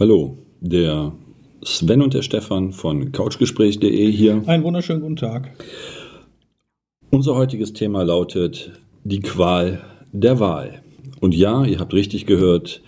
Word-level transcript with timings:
Hallo, 0.00 0.38
der 0.62 1.12
Sven 1.62 2.00
und 2.00 2.14
der 2.14 2.22
Stefan 2.22 2.72
von 2.72 3.12
couchgespräch.de 3.12 4.10
hier. 4.10 4.42
Einen 4.46 4.64
wunderschönen 4.64 5.02
guten 5.02 5.16
Tag. 5.16 5.50
Unser 7.10 7.34
heutiges 7.34 7.74
Thema 7.74 8.02
lautet 8.02 8.72
die 9.04 9.20
Qual 9.20 9.82
der 10.12 10.40
Wahl. 10.40 10.80
Und 11.20 11.34
ja, 11.34 11.66
ihr 11.66 11.80
habt 11.80 11.92
richtig 11.92 12.24
gehört, 12.24 12.80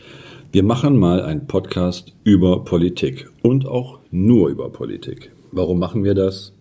wir 0.52 0.62
machen 0.62 0.98
mal 0.98 1.20
einen 1.20 1.46
Podcast 1.46 2.14
über 2.24 2.64
Politik 2.64 3.30
und 3.42 3.66
auch 3.66 3.98
nur 4.10 4.48
über 4.48 4.70
Politik. 4.70 5.32
Warum 5.50 5.78
machen 5.78 6.04
wir 6.04 6.14
das? 6.14 6.54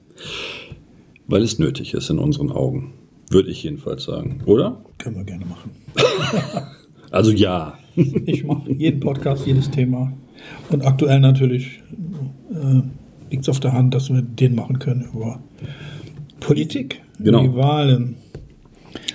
Weil 1.27 1.43
es 1.43 1.59
nötig 1.59 1.93
ist 1.93 2.09
in 2.09 2.19
unseren 2.19 2.51
Augen. 2.51 2.91
Würde 3.29 3.49
ich 3.49 3.63
jedenfalls 3.63 4.03
sagen, 4.03 4.41
oder? 4.45 4.83
Können 4.97 5.15
wir 5.15 5.23
gerne 5.23 5.45
machen. 5.45 5.71
also 7.09 7.31
ja. 7.31 7.77
Ich 7.95 8.43
mache 8.43 8.71
jeden 8.71 8.99
Podcast, 8.99 9.45
jedes 9.45 9.69
Thema. 9.71 10.13
Und 10.69 10.85
aktuell 10.85 11.19
natürlich 11.19 11.81
äh, 12.51 12.81
liegt 13.29 13.43
es 13.43 13.49
auf 13.49 13.59
der 13.59 13.73
Hand, 13.73 13.93
dass 13.93 14.09
wir 14.09 14.21
den 14.21 14.55
machen 14.55 14.79
können 14.79 15.07
über 15.13 15.39
Politik, 16.39 17.01
genau. 17.19 17.43
die 17.43 17.55
Wahlen. 17.55 18.15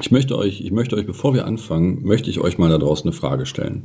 Ich 0.01 0.11
möchte 0.11 0.37
euch, 0.39 0.61
ich 0.61 0.73
möchte 0.73 0.97
euch, 0.97 1.07
bevor 1.07 1.35
wir 1.35 1.47
anfangen, 1.47 2.05
möchte 2.05 2.31
ich 2.31 2.41
euch 2.41 2.59
mal 2.59 2.71
da 2.71 2.79
draußen 2.79 3.05
eine 3.05 3.13
Frage 3.13 3.47
stellen. 3.47 3.83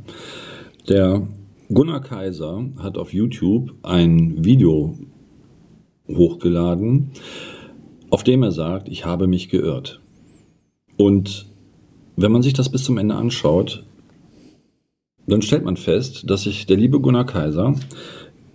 Der 0.88 1.26
Gunnar 1.72 2.00
Kaiser 2.00 2.64
hat 2.78 2.98
auf 2.98 3.12
YouTube 3.12 3.74
ein 3.82 4.44
Video 4.44 4.98
hochgeladen, 6.08 7.10
auf 8.10 8.24
dem 8.24 8.42
er 8.42 8.52
sagt, 8.52 8.88
ich 8.88 9.04
habe 9.04 9.26
mich 9.26 9.48
geirrt. 9.48 10.00
Und 10.96 11.46
wenn 12.16 12.32
man 12.32 12.42
sich 12.42 12.52
das 12.52 12.70
bis 12.70 12.84
zum 12.84 12.98
Ende 12.98 13.14
anschaut, 13.14 13.84
dann 15.26 15.42
stellt 15.42 15.64
man 15.64 15.76
fest, 15.76 16.24
dass 16.28 16.42
sich 16.42 16.66
der 16.66 16.76
liebe 16.76 17.00
Gunnar 17.00 17.26
Kaiser 17.26 17.74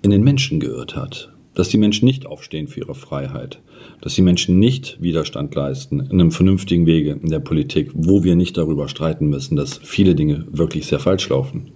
in 0.02 0.12
den 0.12 0.24
Menschen 0.24 0.60
geirrt 0.60 0.96
hat. 0.96 1.32
Dass 1.54 1.70
die 1.70 1.78
Menschen 1.78 2.06
nicht 2.06 2.26
aufstehen 2.26 2.68
für 2.68 2.82
ihre 2.82 2.94
Freiheit. 2.94 3.62
Dass 4.02 4.14
die 4.16 4.22
Menschen 4.22 4.60
nicht 4.60 5.02
Widerstand 5.02 5.56
leisten 5.56 6.00
in 6.00 6.22
einem 6.22 6.32
vernünftigen 6.32 6.86
Wege 6.86 7.20
in 7.22 7.30
der 7.30 7.40
Politik, 7.40 7.92
wo 7.94 8.24
wir 8.24 8.36
nicht 8.36 8.58
darüber 8.58 8.88
streiten 8.90 9.28
müssen, 9.28 9.56
dass 9.56 9.78
viele 9.78 10.14
Dinge 10.14 10.46
wirklich 10.52 10.86
sehr 10.86 11.00
falsch 11.00 11.30
laufen. 11.30 11.72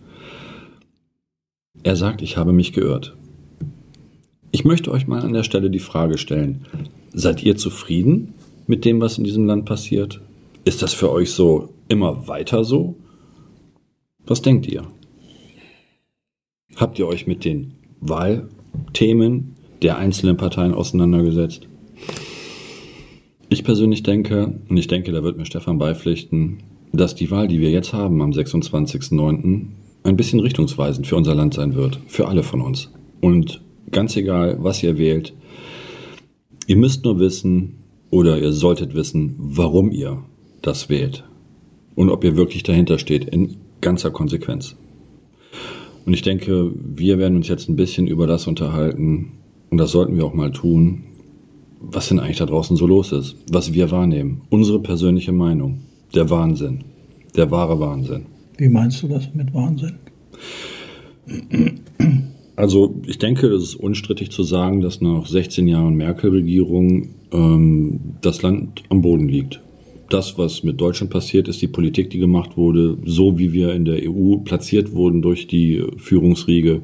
Er 1.84 1.96
sagt, 1.96 2.22
ich 2.22 2.38
habe 2.38 2.54
mich 2.54 2.74
geirrt. 2.74 3.16
Ich 4.52 4.66
möchte 4.66 4.92
euch 4.92 5.08
mal 5.08 5.22
an 5.22 5.34
der 5.34 5.44
Stelle 5.44 5.72
die 5.72 5.80
Frage 5.80 6.18
stellen, 6.18 6.66
seid 7.14 7.42
ihr 7.42 7.58
zufrieden 7.58 8.34
mit 8.68 8.86
dem, 8.86 9.02
was 9.02 9.18
in 9.18 9.24
diesem 9.24 9.46
Land 9.46 9.66
passiert? 9.66 10.22
Ist 10.64 10.84
das 10.84 10.94
für 10.94 11.12
euch 11.12 11.32
so 11.32 11.70
immer 11.88 12.28
weiter 12.28 12.64
so? 12.64 12.96
Was 14.26 14.42
denkt 14.42 14.68
ihr? 14.68 14.84
Habt 16.76 17.00
ihr 17.00 17.08
euch 17.08 17.28
mit 17.28 17.44
den 17.44 17.74
Wahlthemen 18.00 19.56
der 19.82 19.98
einzelnen 19.98 20.38
Parteien 20.38 20.74
auseinandergesetzt? 20.74 21.68
Ich 23.50 23.64
persönlich 23.64 24.04
denke, 24.04 24.60
und 24.70 24.78
ich 24.78 24.88
denke, 24.88 25.12
da 25.12 25.24
wird 25.24 25.38
mir 25.38 25.46
Stefan 25.46 25.78
beipflichten, 25.78 26.64
dass 26.94 27.16
die 27.16 27.32
Wahl, 27.32 27.48
die 27.48 27.60
wir 27.60 27.72
jetzt 27.72 27.94
haben 27.94 28.22
am 28.22 28.32
26.09., 28.32 29.68
ein 30.04 30.18
bisschen 30.18 30.40
richtungsweisend 30.40 31.06
für 31.06 31.16
unser 31.16 31.36
Land 31.36 31.54
sein 31.54 31.76
wird, 31.76 32.00
für 32.08 32.28
alle 32.28 32.44
von 32.44 32.62
uns. 32.62 32.92
Und 33.20 33.62
ganz 33.92 34.16
egal, 34.16 34.58
was 34.60 34.82
ihr 34.82 34.98
wählt, 34.98 35.34
ihr 36.68 36.78
müsst 36.78 37.04
nur 37.04 37.20
wissen 37.20 37.84
oder 38.10 38.40
ihr 38.40 38.52
solltet 38.52 38.96
wissen, 38.96 39.36
warum 39.38 39.92
ihr 39.92 40.24
das 40.62 40.90
wählt 40.90 41.24
und 41.96 42.10
ob 42.10 42.24
ihr 42.24 42.36
wirklich 42.36 42.64
dahinter 42.64 42.98
steht 43.00 43.26
in 43.26 43.58
ganzer 43.82 44.12
Konsequenz. 44.12 44.76
Und 46.06 46.14
ich 46.14 46.22
denke, 46.22 46.72
wir 46.76 47.18
werden 47.18 47.36
uns 47.36 47.48
jetzt 47.48 47.70
ein 47.70 47.76
bisschen 47.76 48.08
über 48.08 48.28
das 48.28 48.48
unterhalten, 48.48 49.34
und 49.70 49.78
das 49.78 49.92
sollten 49.92 50.18
wir 50.18 50.26
auch 50.26 50.34
mal 50.34 50.52
tun, 50.52 51.04
was 51.80 52.10
denn 52.10 52.20
eigentlich 52.20 52.38
da 52.38 52.46
draußen 52.46 52.76
so 52.76 52.86
los 52.86 53.12
ist, 53.12 53.38
was 53.52 53.74
wir 53.74 53.90
wahrnehmen, 53.92 54.42
unsere 54.50 54.80
persönliche 54.80 55.32
Meinung, 55.32 55.80
der 56.14 56.30
Wahnsinn, 56.30 56.84
der 57.36 57.50
wahre 57.52 57.80
Wahnsinn. 57.80 58.26
Wie 58.58 58.70
meinst 58.70 59.02
du 59.02 59.08
das 59.08 59.34
mit 59.34 59.54
Wahnsinn? 59.54 59.96
Also 62.56 62.96
ich 63.08 63.18
denke, 63.18 63.48
es 63.48 63.64
ist 63.64 63.76
unstrittig 63.76 64.32
zu 64.32 64.44
sagen, 64.44 64.82
dass 64.82 65.02
nach 65.02 65.26
16 65.26 65.68
Jahren 65.68 65.96
Merkel-Regierung 65.96 67.10
ähm, 67.32 68.00
das 68.22 68.42
Land 68.42 68.84
am 68.90 69.02
Boden 69.02 69.28
liegt 69.28 69.62
das, 70.14 70.38
was 70.38 70.64
mit 70.64 70.80
Deutschland 70.80 71.12
passiert 71.12 71.48
ist, 71.48 71.62
die 71.62 71.68
Politik, 71.68 72.10
die 72.10 72.20
gemacht 72.20 72.58
wurde, 72.58 72.98
so 73.06 73.38
wie 73.38 73.54
wir 73.54 73.74
in 73.74 73.86
der 73.86 74.00
EU 74.10 74.38
platziert 74.38 74.94
wurden 74.94 75.22
durch 75.22 75.48
die 75.48 75.84
Führungsriege, 75.98 76.82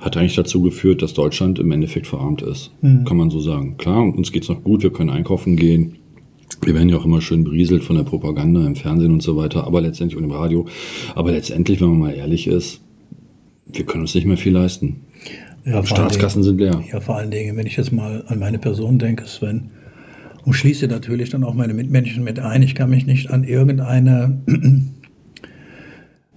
hat 0.00 0.16
eigentlich 0.16 0.36
dazu 0.36 0.62
geführt, 0.62 1.02
dass 1.02 1.12
Deutschland 1.12 1.58
im 1.58 1.70
Endeffekt 1.72 2.06
verarmt 2.06 2.42
ist. 2.42 2.70
Mhm. 2.80 3.04
Kann 3.04 3.16
man 3.16 3.30
so 3.30 3.40
sagen. 3.40 3.76
Klar, 3.76 4.02
uns 4.02 4.32
geht's 4.32 4.48
noch 4.48 4.62
gut, 4.62 4.82
wir 4.82 4.92
können 4.92 5.10
einkaufen 5.10 5.56
gehen. 5.56 5.96
Wir 6.62 6.74
werden 6.74 6.88
ja 6.88 6.96
auch 6.96 7.04
immer 7.04 7.20
schön 7.20 7.44
berieselt 7.44 7.84
von 7.84 7.96
der 7.96 8.02
Propaganda 8.02 8.66
im 8.66 8.76
Fernsehen 8.76 9.12
und 9.12 9.22
so 9.22 9.36
weiter, 9.36 9.66
aber 9.66 9.80
letztendlich 9.80 10.18
und 10.18 10.24
im 10.24 10.30
Radio. 10.30 10.66
Aber 11.14 11.32
letztendlich, 11.32 11.80
wenn 11.80 11.88
man 11.88 11.98
mal 11.98 12.14
ehrlich 12.14 12.46
ist, 12.46 12.82
wir 13.66 13.84
können 13.84 14.02
uns 14.02 14.14
nicht 14.14 14.26
mehr 14.26 14.36
viel 14.36 14.52
leisten. 14.52 15.02
Ja, 15.64 15.84
Staatskassen 15.84 16.42
Dingen, 16.42 16.58
sind 16.58 16.60
leer. 16.60 16.82
Ja, 16.92 17.00
vor 17.00 17.16
allen 17.16 17.30
Dingen, 17.30 17.56
wenn 17.56 17.66
ich 17.66 17.76
jetzt 17.76 17.92
mal 17.92 18.24
an 18.26 18.38
meine 18.38 18.58
Person 18.58 18.98
denke, 18.98 19.26
Sven, 19.26 19.70
und 20.44 20.54
schließe 20.54 20.86
natürlich 20.86 21.30
dann 21.30 21.44
auch 21.44 21.54
meine 21.54 21.74
Mitmenschen 21.74 22.24
mit 22.24 22.38
ein. 22.38 22.62
Ich 22.62 22.74
kann 22.74 22.90
mich 22.90 23.06
nicht 23.06 23.30
an 23.30 23.44
irgendeine 23.44 24.40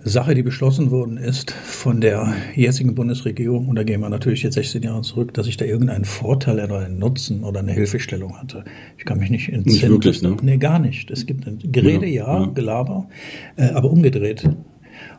Sache, 0.05 0.35
die 0.35 0.43
beschlossen 0.43 0.91
worden 0.91 1.17
ist 1.17 1.51
von 1.51 2.01
der 2.01 2.33
jetzigen 2.55 2.93
Bundesregierung, 2.93 3.69
und 3.69 3.77
da 3.77 3.83
gehen 3.83 4.01
wir 4.01 4.09
natürlich 4.09 4.43
jetzt 4.43 4.55
16 4.55 4.83
Jahre 4.83 5.01
zurück, 5.01 5.33
dass 5.33 5.47
ich 5.47 5.55
da 5.55 5.63
irgendeinen 5.63 6.03
Vorteil 6.03 6.59
oder 6.59 6.79
einen 6.79 6.99
Nutzen 6.99 7.43
oder 7.43 7.61
eine 7.61 7.71
Hilfestellung 7.71 8.37
hatte. 8.37 8.65
Ich 8.97 9.05
kann 9.05 9.19
mich 9.19 9.29
nicht 9.29 9.47
entsinnen. 9.47 9.73
Nicht 9.73 9.89
wirklich, 9.89 10.21
ne? 10.21 10.35
Nee, 10.41 10.57
gar 10.57 10.79
nicht. 10.79 11.09
Es 11.09 11.25
gibt 11.25 11.47
ein 11.47 11.59
Gerede, 11.63 12.05
ja, 12.05 12.27
ja, 12.27 12.41
ja. 12.41 12.45
Gelaber, 12.47 13.07
äh, 13.55 13.69
aber 13.69 13.91
umgedreht. 13.91 14.43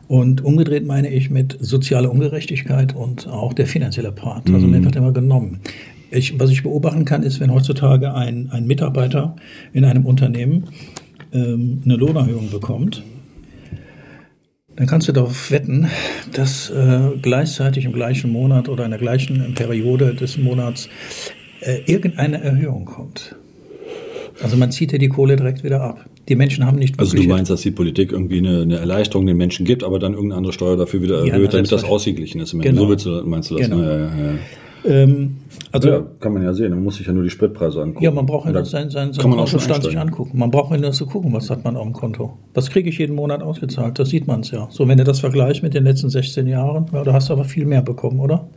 Und 0.07 0.43
umgedreht 0.43 0.85
meine 0.85 1.09
ich 1.09 1.31
mit 1.31 1.57
sozialer 1.59 2.11
Ungerechtigkeit 2.11 2.95
und 2.95 3.27
auch 3.27 3.53
der 3.53 3.65
finanzielle 3.65 4.11
Part. 4.11 4.49
Also 4.51 4.67
mhm. 4.67 4.73
mir 4.73 4.83
wird 4.83 4.95
immer 4.95 5.11
genommen. 5.11 5.61
Ich, 6.11 6.39
was 6.39 6.49
ich 6.49 6.63
beobachten 6.63 7.05
kann, 7.05 7.23
ist, 7.23 7.39
wenn 7.39 7.51
heutzutage 7.51 8.13
ein, 8.13 8.49
ein 8.51 8.65
Mitarbeiter 8.67 9.35
in 9.73 9.85
einem 9.85 10.05
Unternehmen 10.05 10.65
ähm, 11.33 11.81
eine 11.83 11.95
Lohnerhöhung 11.95 12.49
bekommt, 12.49 13.03
dann 14.75 14.87
kannst 14.87 15.07
du 15.07 15.13
darauf 15.13 15.51
wetten, 15.51 15.87
dass 16.33 16.69
äh, 16.69 17.17
gleichzeitig 17.21 17.85
im 17.85 17.93
gleichen 17.93 18.31
Monat 18.31 18.67
oder 18.67 18.83
in 18.85 18.91
der 18.91 18.99
gleichen 18.99 19.53
Periode 19.55 20.13
des 20.13 20.37
Monats 20.37 20.89
äh, 21.61 21.79
irgendeine 21.85 22.41
Erhöhung 22.41 22.85
kommt. 22.85 23.35
Also 24.43 24.57
man 24.57 24.71
zieht 24.71 24.91
ja 24.91 24.97
die 24.97 25.07
Kohle 25.07 25.37
direkt 25.37 25.63
wieder 25.63 25.81
ab. 25.81 26.05
Die 26.27 26.35
Menschen 26.35 26.65
haben 26.65 26.77
nicht 26.77 26.99
Also 26.99 27.15
du 27.15 27.23
meinst, 27.23 27.51
dass 27.51 27.61
die 27.61 27.71
Politik 27.71 28.11
irgendwie 28.11 28.39
eine, 28.39 28.63
eine, 28.63 28.77
Erleichterung 28.77 29.25
den 29.25 29.37
Menschen 29.37 29.65
gibt, 29.65 29.83
aber 29.83 29.99
dann 29.99 30.13
irgendeine 30.13 30.37
andere 30.37 30.53
Steuer 30.53 30.75
dafür 30.75 31.01
wieder 31.01 31.25
erhöht, 31.25 31.53
ja, 31.53 31.59
damit 31.59 31.71
das 31.71 31.83
ausgeglichen 31.83 32.41
ist. 32.41 32.51
Genau. 32.59 32.95
So 32.97 33.21
du, 33.21 33.27
meinst 33.27 33.51
du 33.51 33.57
das? 33.57 33.69
Genau. 33.69 33.77
Ne? 33.77 34.11
Ja, 34.17 34.31
ja, 34.31 34.33
ähm, 34.87 35.37
also, 35.71 35.89
ja, 35.89 36.03
kann 36.19 36.33
man 36.33 36.43
ja 36.43 36.53
sehen, 36.53 36.71
man 36.71 36.83
muss 36.83 36.97
sich 36.97 37.07
ja 37.07 37.13
nur 37.13 37.23
die 37.23 37.29
Spritpreise 37.29 37.81
angucken. 37.81 38.03
Ja, 38.03 38.11
man 38.11 38.25
braucht 38.25 38.47
ja 38.47 38.65
sein, 38.65 38.89
sein, 38.89 39.13
sein 39.13 39.23
Kontostand 39.23 39.83
sich 39.83 39.97
angucken. 39.97 40.37
Man 40.37 40.51
braucht 40.51 40.71
ja 40.71 40.77
nur 40.77 40.91
zu 40.91 41.05
gucken, 41.05 41.33
was 41.33 41.49
hat 41.49 41.63
man 41.63 41.75
auf 41.75 41.83
dem 41.83 41.93
Konto. 41.93 42.37
Was 42.53 42.69
kriege 42.69 42.89
ich 42.89 42.97
jeden 42.97 43.15
Monat 43.15 43.41
ausgezahlt? 43.41 43.99
Das 43.99 44.09
sieht 44.09 44.27
man 44.27 44.41
es 44.41 44.51
ja. 44.51 44.67
So, 44.71 44.87
wenn 44.87 44.97
du 44.97 45.03
das 45.03 45.19
vergleichst 45.19 45.63
mit 45.63 45.73
den 45.73 45.83
letzten 45.83 46.09
16 46.09 46.47
Jahren, 46.47 46.85
ja, 46.93 47.03
du 47.03 47.13
hast 47.13 47.31
aber 47.31 47.45
viel 47.45 47.65
mehr 47.65 47.81
bekommen, 47.81 48.19
oder? 48.19 48.47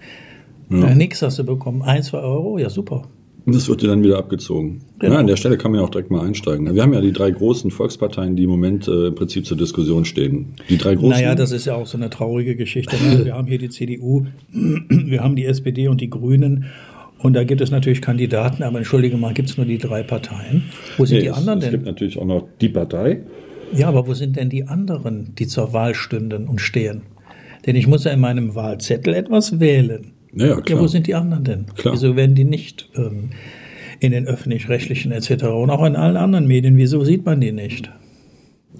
Ja. 0.70 0.88
ja 0.88 0.94
nix 0.94 1.22
hast 1.22 1.38
du 1.38 1.44
bekommen. 1.44 1.82
Ein, 1.82 2.02
zwei 2.02 2.18
Euro, 2.18 2.58
ja 2.58 2.70
super. 2.70 3.02
Und 3.48 3.54
das 3.54 3.66
wird 3.66 3.80
dir 3.80 3.86
dann 3.86 4.04
wieder 4.04 4.18
abgezogen. 4.18 4.82
Genau. 4.98 5.14
Ja, 5.14 5.20
an 5.20 5.26
der 5.26 5.36
Stelle 5.36 5.56
kann 5.56 5.70
man 5.70 5.80
ja 5.80 5.86
auch 5.86 5.90
direkt 5.90 6.10
mal 6.10 6.20
einsteigen. 6.20 6.74
Wir 6.74 6.82
haben 6.82 6.92
ja 6.92 7.00
die 7.00 7.12
drei 7.12 7.30
großen 7.30 7.70
Volksparteien, 7.70 8.36
die 8.36 8.42
im 8.42 8.50
Moment 8.50 8.86
äh, 8.88 9.06
im 9.06 9.14
Prinzip 9.14 9.46
zur 9.46 9.56
Diskussion 9.56 10.04
stehen. 10.04 10.52
Die 10.68 10.76
drei 10.76 10.96
großen. 10.96 11.08
Naja, 11.08 11.34
das 11.34 11.52
ist 11.52 11.64
ja 11.64 11.74
auch 11.74 11.86
so 11.86 11.96
eine 11.96 12.10
traurige 12.10 12.56
Geschichte. 12.56 12.94
Ne? 13.02 13.24
wir 13.24 13.32
haben 13.32 13.48
hier 13.48 13.56
die 13.56 13.70
CDU, 13.70 14.26
wir 14.52 15.22
haben 15.22 15.34
die 15.34 15.46
SPD 15.46 15.88
und 15.88 16.02
die 16.02 16.10
Grünen. 16.10 16.66
Und 17.20 17.32
da 17.32 17.44
gibt 17.44 17.62
es 17.62 17.70
natürlich 17.70 18.02
Kandidaten, 18.02 18.62
aber 18.62 18.76
entschuldige 18.76 19.16
mal, 19.16 19.32
gibt 19.32 19.48
es 19.48 19.56
nur 19.56 19.64
die 19.64 19.78
drei 19.78 20.02
Parteien? 20.02 20.64
Wo 20.98 21.06
sind 21.06 21.16
nee, 21.16 21.22
die 21.22 21.30
anderen 21.30 21.60
es, 21.60 21.64
denn? 21.64 21.68
Es 21.68 21.80
gibt 21.80 21.86
natürlich 21.86 22.18
auch 22.18 22.26
noch 22.26 22.46
die 22.60 22.68
Partei. 22.68 23.22
Ja, 23.72 23.88
aber 23.88 24.06
wo 24.06 24.12
sind 24.12 24.36
denn 24.36 24.50
die 24.50 24.68
anderen, 24.68 25.34
die 25.38 25.46
zur 25.46 25.72
Wahl 25.72 25.94
stünden 25.94 26.48
und 26.48 26.60
stehen? 26.60 27.00
Denn 27.64 27.76
ich 27.76 27.86
muss 27.86 28.04
ja 28.04 28.10
in 28.10 28.20
meinem 28.20 28.54
Wahlzettel 28.54 29.14
etwas 29.14 29.58
wählen. 29.58 30.12
Ja, 30.32 30.60
klar. 30.60 30.78
Ja, 30.78 30.82
wo 30.82 30.86
sind 30.86 31.06
die 31.06 31.14
anderen 31.14 31.44
denn? 31.44 31.66
Klar. 31.76 31.94
Wieso 31.94 32.16
werden 32.16 32.34
die 32.34 32.44
nicht 32.44 32.88
ähm, 32.96 33.30
in 34.00 34.12
den 34.12 34.26
öffentlich-rechtlichen 34.26 35.12
etc. 35.12 35.44
und 35.44 35.70
auch 35.70 35.84
in 35.84 35.96
allen 35.96 36.16
anderen 36.16 36.46
Medien? 36.46 36.76
Wieso 36.76 37.04
sieht 37.04 37.24
man 37.24 37.40
die 37.40 37.52
nicht? 37.52 37.90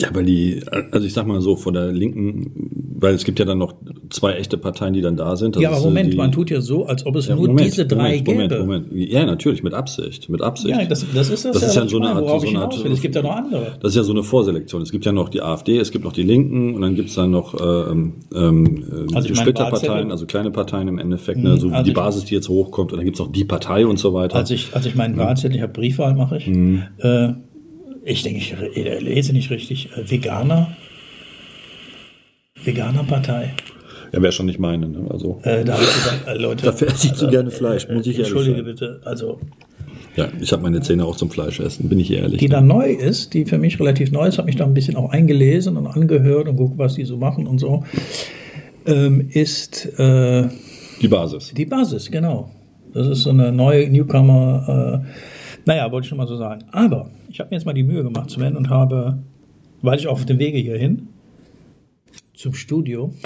Ja, 0.01 0.09
weil 0.13 0.25
die, 0.25 0.63
also 0.93 1.07
ich 1.07 1.13
sag 1.13 1.27
mal 1.27 1.41
so, 1.41 1.57
von 1.57 1.75
der 1.75 1.91
Linken, 1.93 2.97
weil 3.01 3.15
es 3.15 3.25
gibt 3.25 3.39
ja 3.39 3.45
dann 3.45 3.59
noch 3.59 3.75
zwei 4.11 4.35
echte 4.35 4.57
Parteien, 4.57 4.93
die 4.93 5.01
dann 5.01 5.17
da 5.17 5.35
sind. 5.37 5.57
Das 5.57 5.63
ja, 5.63 5.71
aber 5.71 5.81
Moment, 5.81 6.13
die, 6.13 6.17
man 6.17 6.31
tut 6.31 6.51
ja 6.51 6.61
so, 6.61 6.87
als 6.87 7.05
ob 7.05 7.17
es 7.17 7.27
ja, 7.27 7.35
nur 7.35 7.49
Moment, 7.49 7.67
diese 7.67 7.87
drei 7.87 7.97
Moment, 7.97 8.25
gäbe. 8.25 8.59
Moment, 8.59 8.93
Moment. 8.93 9.11
Ja, 9.11 9.25
natürlich, 9.25 9.63
mit 9.63 9.75
Absicht, 9.75 10.29
mit 10.29 10.41
Absicht. 10.41 10.71
Ja, 10.71 10.85
das, 10.85 11.05
das 11.13 11.31
ist 11.31 11.45
das, 11.45 11.53
das 11.53 11.63
ja, 11.63 11.69
ist 11.69 11.75
ja 11.77 11.89
so 11.89 11.97
eine 11.99 12.11
Art, 12.11 12.41
so 12.41 12.49
eine 12.49 12.61
Art 12.61 12.85
es 12.85 13.01
gibt 13.01 13.15
ja 13.17 13.23
noch 13.23 13.37
andere. 13.37 13.77
Das 13.81 13.91
ist 13.91 13.97
ja 13.97 14.05
so 14.05 14.13
eine 14.13 14.23
Vorselektion. 14.23 14.83
Es 14.83 14.93
gibt 14.93 15.05
ja 15.05 15.13
noch 15.13 15.29
die 15.29 15.43
AfD, 15.43 15.79
es 15.79 15.91
gibt 15.91 16.05
noch 16.05 16.13
die 16.13 16.23
Linken 16.23 16.75
und 16.75 16.83
dann 16.83 16.95
gibt 16.95 17.09
es 17.09 17.17
dann 17.17 17.31
noch 17.33 17.55
ähm, 17.61 18.15
ähm, 18.35 19.09
also 19.15 19.35
Splitterparteien, 19.35 20.11
also 20.11 20.27
kleine 20.27 20.51
Parteien 20.51 20.89
im 20.89 20.99
Endeffekt, 20.99 21.43
ne, 21.43 21.51
mhm, 21.51 21.59
so 21.59 21.69
also 21.71 21.85
die 21.85 21.93
Basis, 21.93 22.25
die 22.25 22.35
jetzt 22.35 22.49
hochkommt 22.49 22.93
und 22.93 22.99
dann 22.99 23.05
gibt 23.05 23.17
es 23.17 23.21
noch 23.21 23.33
die 23.33 23.45
Partei 23.45 23.87
und 23.87 23.99
so 23.99 24.15
weiter. 24.15 24.37
Als 24.37 24.51
ich, 24.51 24.75
als 24.75 24.87
ich 24.87 24.95
meinen 24.95 25.17
Wahlzettel, 25.17 25.57
ich 25.57 25.63
habe 25.63 25.73
Briefwahl 25.73 26.15
mache 26.15 26.39
ich, 26.39 26.47
mhm. 26.47 26.83
äh, 26.99 27.33
ich 28.05 28.23
denke, 28.23 28.39
ich 28.39 28.55
lese 29.01 29.33
nicht 29.33 29.51
richtig, 29.51 29.91
äh, 29.97 30.11
Veganer, 30.11 30.77
Veganerpartei. 32.65 33.55
Ja, 34.13 34.23
wäre 34.23 34.33
schon 34.33 34.47
nicht 34.47 34.59
meine. 34.59 34.89
Ne? 34.89 35.07
Also, 35.11 35.41
äh, 35.43 35.65
da 35.65 35.75
habe 35.75 35.83
ich 35.83 35.93
gesagt, 35.93 36.27
äh, 36.27 36.35
Leute. 36.35 36.67
Dafür 36.67 36.89
esse 36.89 37.09
ich 37.09 37.15
zu 37.15 37.29
gerne 37.29 37.51
Fleisch, 37.51 37.89
muss 37.89 38.07
ich 38.07 38.19
ehrlich 38.19 38.33
Entschuldige 38.33 38.63
bitte, 38.63 39.01
also. 39.05 39.41
Ja, 40.17 40.29
ich 40.41 40.51
habe 40.51 40.63
meine 40.63 40.81
Zähne 40.81 41.05
auch 41.05 41.17
zum 41.17 41.31
Fleisch 41.31 41.61
essen, 41.61 41.89
bin 41.89 42.01
ich 42.01 42.11
ehrlich. 42.11 42.41
Die 42.41 42.49
ne? 42.49 42.55
da 42.55 42.61
neu 42.61 42.91
ist, 42.91 43.35
die 43.35 43.45
für 43.45 43.59
mich 43.59 43.79
relativ 43.79 44.11
neu 44.11 44.27
ist, 44.27 44.39
habe 44.39 44.47
mich 44.47 44.57
da 44.57 44.65
ein 44.65 44.75
bisschen 44.75 44.97
auch 44.97 45.11
eingelesen 45.11 45.77
und 45.77 45.87
angehört 45.87 46.49
und 46.49 46.57
guckt, 46.57 46.79
was 46.79 46.95
die 46.95 47.05
so 47.05 47.17
machen 47.17 47.47
und 47.47 47.59
so, 47.59 47.85
ähm, 48.87 49.29
ist. 49.31 49.87
Äh, 49.99 50.49
die 51.01 51.09
Basis. 51.09 51.53
Die 51.57 51.67
Basis, 51.67 52.11
genau. 52.11 52.51
Das 52.95 53.07
ist 53.07 53.23
so 53.23 53.31
eine 53.31 53.53
neue 53.53 53.89
Newcomer. 53.89 55.05
Äh, 55.05 55.38
naja, 55.69 55.93
wollte 55.93 56.07
ich 56.07 56.09
schon 56.09 56.17
mal 56.17 56.27
so 56.27 56.37
sagen. 56.37 56.65
Aber 56.73 57.11
ich 57.29 57.39
habe 57.41 57.51
mir 57.51 57.57
jetzt 57.57 57.67
mal 57.67 57.75
die 57.75 57.83
Mühe 57.83 58.03
gemacht, 58.03 58.31
Sven, 58.31 58.57
und 58.57 58.71
habe, 58.71 59.19
weil 59.83 59.99
ich 59.99 60.09
auf 60.09 60.25
dem 60.25 60.39
Wege 60.39 60.57
hierhin 60.59 61.09
zum 62.35 62.55
Studio. 62.55 63.13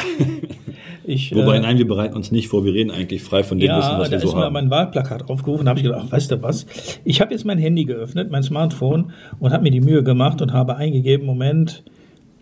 Ich, 1.04 1.34
Wobei, 1.34 1.56
äh, 1.56 1.60
nein, 1.60 1.78
wir 1.78 1.86
bereiten 1.86 2.14
uns 2.14 2.30
nicht 2.30 2.46
vor, 2.46 2.64
wir 2.64 2.72
reden 2.72 2.92
eigentlich 2.92 3.22
frei 3.22 3.42
von 3.42 3.58
dem 3.58 3.66
ja, 3.66 3.78
Wissen, 3.78 3.98
was 3.98 4.10
wir 4.10 4.20
so 4.20 4.28
haben. 4.28 4.36
Ja, 4.36 4.40
da 4.42 4.46
ist 4.46 4.52
mein 4.52 4.70
Wahlplakat 4.70 5.28
aufgerufen, 5.28 5.64
da 5.64 5.70
habe 5.70 5.80
ich 5.80 5.84
gedacht, 5.84 6.04
ach, 6.06 6.12
weißt 6.12 6.30
du 6.30 6.42
was, 6.42 6.64
ich 7.04 7.20
habe 7.20 7.32
jetzt 7.32 7.44
mein 7.44 7.58
Handy 7.58 7.84
geöffnet, 7.84 8.30
mein 8.30 8.44
Smartphone 8.44 9.10
und 9.40 9.52
habe 9.52 9.64
mir 9.64 9.72
die 9.72 9.80
Mühe 9.80 10.04
gemacht 10.04 10.40
und 10.42 10.52
habe 10.52 10.76
eingegeben, 10.76 11.26
Moment, 11.26 11.82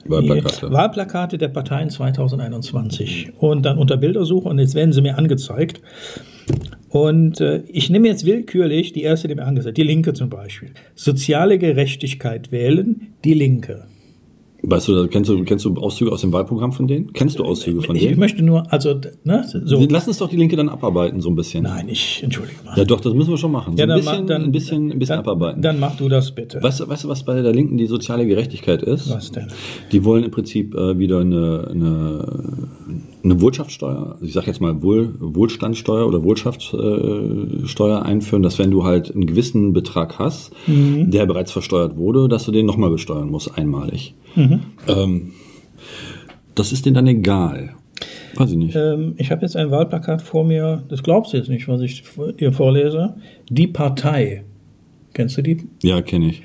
Wahlplakate. 0.04 0.72
Wahlplakate 0.72 1.38
der 1.38 1.48
Parteien 1.48 1.90
2021 1.90 3.32
und 3.38 3.64
dann 3.64 3.78
unter 3.78 3.96
Bildersuche 3.96 4.48
und 4.48 4.58
jetzt 4.58 4.74
werden 4.74 4.92
sie 4.92 5.02
mir 5.02 5.18
angezeigt. 5.18 5.80
Und 6.88 7.40
äh, 7.40 7.62
ich 7.68 7.90
nehme 7.90 8.08
jetzt 8.08 8.24
willkürlich 8.24 8.92
die 8.92 9.02
erste, 9.02 9.28
die 9.28 9.34
mir 9.34 9.44
angezeigt, 9.44 9.76
die 9.76 9.82
Linke 9.82 10.12
zum 10.12 10.28
Beispiel. 10.28 10.70
Soziale 10.94 11.58
Gerechtigkeit 11.58 12.50
wählen, 12.50 13.14
die 13.24 13.34
Linke. 13.34 13.84
Weißt 14.62 14.88
du, 14.88 15.08
kennst 15.08 15.30
du, 15.30 15.42
kennst 15.44 15.64
du 15.64 15.74
Auszüge 15.76 16.12
aus 16.12 16.20
dem 16.20 16.32
Wahlprogramm 16.32 16.72
von 16.72 16.86
denen? 16.86 17.12
Kennst 17.12 17.38
du 17.38 17.44
Auszüge 17.44 17.82
von 17.82 17.96
denen? 17.96 18.12
Ich 18.12 18.18
möchte 18.18 18.42
nur, 18.42 18.70
also, 18.72 19.00
ne, 19.24 19.44
so. 19.46 19.86
Lass 19.88 20.06
uns 20.06 20.18
doch 20.18 20.28
die 20.28 20.36
Linke 20.36 20.56
dann 20.56 20.68
abarbeiten, 20.68 21.20
so 21.20 21.30
ein 21.30 21.34
bisschen. 21.34 21.64
Nein, 21.64 21.88
ich, 21.88 22.22
entschuldige 22.22 22.58
mal. 22.64 22.76
Ja, 22.76 22.84
doch, 22.84 23.00
das 23.00 23.14
müssen 23.14 23.30
wir 23.30 23.38
schon 23.38 23.52
machen. 23.52 23.76
So 23.76 23.80
ja, 23.80 23.86
dann, 23.86 23.98
ein 23.98 24.04
bisschen, 24.04 24.26
dann, 24.26 24.44
ein 24.44 24.52
bisschen, 24.52 24.92
ein 24.92 24.98
bisschen 24.98 25.16
dann, 25.16 25.18
abarbeiten. 25.20 25.62
Dann 25.62 25.80
mach 25.80 25.96
du 25.96 26.08
das 26.08 26.32
bitte. 26.32 26.62
Weißt 26.62 26.80
du, 26.80 26.88
weißt 26.88 27.04
du, 27.04 27.08
was 27.08 27.24
bei 27.24 27.40
der 27.40 27.52
Linken 27.52 27.78
die 27.78 27.86
soziale 27.86 28.26
Gerechtigkeit 28.26 28.82
ist? 28.82 29.10
Was 29.10 29.30
denn? 29.30 29.48
Die 29.92 30.04
wollen 30.04 30.24
im 30.24 30.30
Prinzip 30.30 30.74
äh, 30.74 30.98
wieder 30.98 31.20
eine, 31.20 31.68
eine, 31.70 32.68
eine 33.22 33.40
Wirtschaftssteuer, 33.40 34.12
also 34.12 34.24
ich 34.24 34.32
sage 34.32 34.46
jetzt 34.46 34.60
mal 34.60 34.82
Wohl, 34.82 35.14
Wohlstandssteuer 35.18 36.06
oder 36.06 36.22
Wohlschaftssteuer 36.22 38.02
einführen, 38.02 38.42
dass 38.42 38.58
wenn 38.58 38.70
du 38.70 38.84
halt 38.84 39.14
einen 39.14 39.26
gewissen 39.26 39.72
Betrag 39.72 40.18
hast, 40.18 40.52
mhm. 40.66 41.10
der 41.10 41.26
bereits 41.26 41.52
versteuert 41.52 41.96
wurde, 41.96 42.28
dass 42.28 42.44
du 42.44 42.52
den 42.52 42.66
nochmal 42.66 42.90
besteuern 42.90 43.30
musst, 43.30 43.56
einmalig. 43.56 44.14
Mhm. 44.34 44.60
Ähm, 44.88 45.32
das 46.54 46.72
ist 46.72 46.86
denen 46.86 46.94
dann 46.94 47.06
egal. 47.06 47.74
Weiß 48.34 48.50
ich 48.50 48.56
nicht. 48.56 48.76
Ähm, 48.76 49.14
ich 49.16 49.30
habe 49.30 49.42
jetzt 49.42 49.56
ein 49.56 49.70
Wahlplakat 49.70 50.22
vor 50.22 50.44
mir, 50.44 50.82
das 50.88 51.02
glaubst 51.02 51.32
du 51.32 51.36
jetzt 51.36 51.48
nicht, 51.48 51.68
was 51.68 51.80
ich 51.80 52.04
dir 52.38 52.52
vorlese. 52.52 53.14
Die 53.48 53.66
Partei. 53.66 54.44
Kennst 55.12 55.36
du 55.36 55.42
die? 55.42 55.68
Ja, 55.82 56.00
kenne 56.02 56.28
ich. 56.28 56.42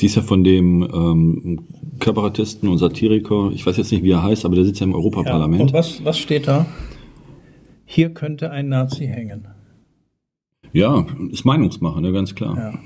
Die 0.00 0.06
ist 0.06 0.16
ja 0.16 0.22
von 0.22 0.42
dem 0.42 0.82
ähm, 0.82 1.60
Kabarettisten 1.98 2.68
und 2.68 2.78
Satiriker, 2.78 3.50
ich 3.54 3.64
weiß 3.66 3.76
jetzt 3.76 3.92
nicht, 3.92 4.02
wie 4.02 4.10
er 4.10 4.22
heißt, 4.22 4.44
aber 4.44 4.54
der 4.54 4.64
sitzt 4.64 4.80
ja 4.80 4.86
im 4.86 4.94
Europaparlament. 4.94 5.60
Ja, 5.60 5.66
und 5.66 5.72
was, 5.72 6.04
was 6.04 6.18
steht 6.18 6.48
da? 6.48 6.66
Hier 7.84 8.10
könnte 8.10 8.50
ein 8.50 8.68
Nazi 8.68 9.06
hängen. 9.06 9.48
Ja, 10.72 11.04
ist 11.30 11.44
Meinungsmache, 11.44 12.00
ne, 12.00 12.12
ganz 12.12 12.34
klar. 12.34 12.56
Ja. 12.56 12.78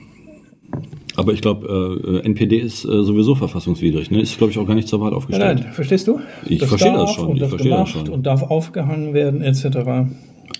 Aber 1.16 1.32
ich 1.32 1.40
glaube, 1.40 2.22
äh, 2.22 2.26
NPD 2.26 2.58
ist 2.58 2.84
äh, 2.84 3.02
sowieso 3.02 3.34
verfassungswidrig. 3.34 4.10
Ne? 4.10 4.20
Ist, 4.20 4.36
glaube 4.36 4.50
ich, 4.50 4.58
auch 4.58 4.66
gar 4.66 4.74
nicht 4.74 4.88
zur 4.88 5.00
Wahl 5.00 5.14
aufgestellt. 5.14 5.60
Nein, 5.60 5.72
verstehst 5.72 6.08
du? 6.08 6.20
Ich 6.44 6.58
das 6.58 6.68
verstehe 6.68 6.92
das 6.92 7.12
schon. 7.12 7.28
Und 7.28 7.40
das 7.40 7.46
ich 7.46 7.50
verstehe 7.50 7.70
das 7.72 7.88
schon. 7.88 8.08
Und 8.08 8.26
darf 8.26 8.42
aufgehangen 8.42 9.14
werden, 9.14 9.40
etc. 9.40 10.10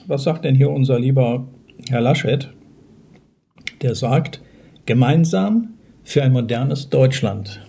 Was 0.06 0.22
sagt 0.22 0.44
denn 0.44 0.54
hier 0.54 0.70
unser 0.70 0.98
lieber 0.98 1.46
Herr 1.88 2.00
Laschet? 2.00 2.48
Der 3.82 3.94
sagt, 3.94 4.40
gemeinsam 4.86 5.74
für 6.06 6.22
ein 6.22 6.32
modernes 6.32 6.88
Deutschland. 6.88 7.60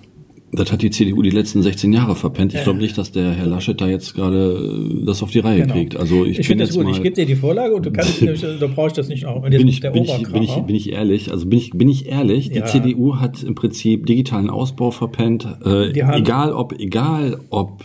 Das 0.53 0.71
hat 0.71 0.81
die 0.81 0.91
CDU 0.91 1.21
die 1.21 1.31
letzten 1.31 1.61
16 1.61 1.91
Jahre 1.91 2.15
verpennt. 2.15 2.53
Ich 2.53 2.63
glaube 2.63 2.79
nicht, 2.79 2.97
dass 2.97 3.11
der 3.11 3.31
Herr 3.31 3.47
Laschet 3.47 3.81
da 3.81 3.87
jetzt 3.87 4.13
gerade 4.13 4.99
äh, 5.01 5.05
das 5.05 5.21
auf 5.21 5.31
die 5.31 5.39
Reihe 5.39 5.61
genau. 5.61 5.73
kriegt. 5.73 5.97
Also 5.97 6.23
ich, 6.23 6.39
ich 6.39 6.47
finde 6.47 6.65
das 6.65 6.73
gut. 6.73 6.87
Ich 6.89 7.03
gebe 7.03 7.15
dir 7.15 7.25
die 7.25 7.35
Vorlage 7.35 7.75
und 7.75 7.85
du 7.85 7.91
kannst, 7.91 8.21
da 8.21 8.67
brauche 8.67 8.87
ich 8.87 8.93
das 8.93 9.09
nicht 9.09 9.25
auch. 9.25 9.41
Bin 9.41 9.67
ich, 9.67 9.81
bin, 9.81 9.93
ich, 10.03 10.29
bin, 10.31 10.43
ich, 10.43 10.55
bin 10.55 10.75
ich 10.75 10.91
ehrlich? 10.93 11.31
Also 11.31 11.47
bin 11.47 11.59
ich, 11.59 11.71
bin 11.71 11.89
ich 11.89 12.07
ehrlich? 12.07 12.47
Ja. 12.47 12.61
Die 12.61 12.71
CDU 12.71 13.17
hat 13.17 13.43
im 13.43 13.55
Prinzip 13.55 14.05
digitalen 14.05 14.49
Ausbau 14.49 14.91
verpennt. 14.91 15.45
Äh, 15.65 15.89
egal 15.89 16.53
ob, 16.53 16.79
egal 16.79 17.39
ob 17.49 17.83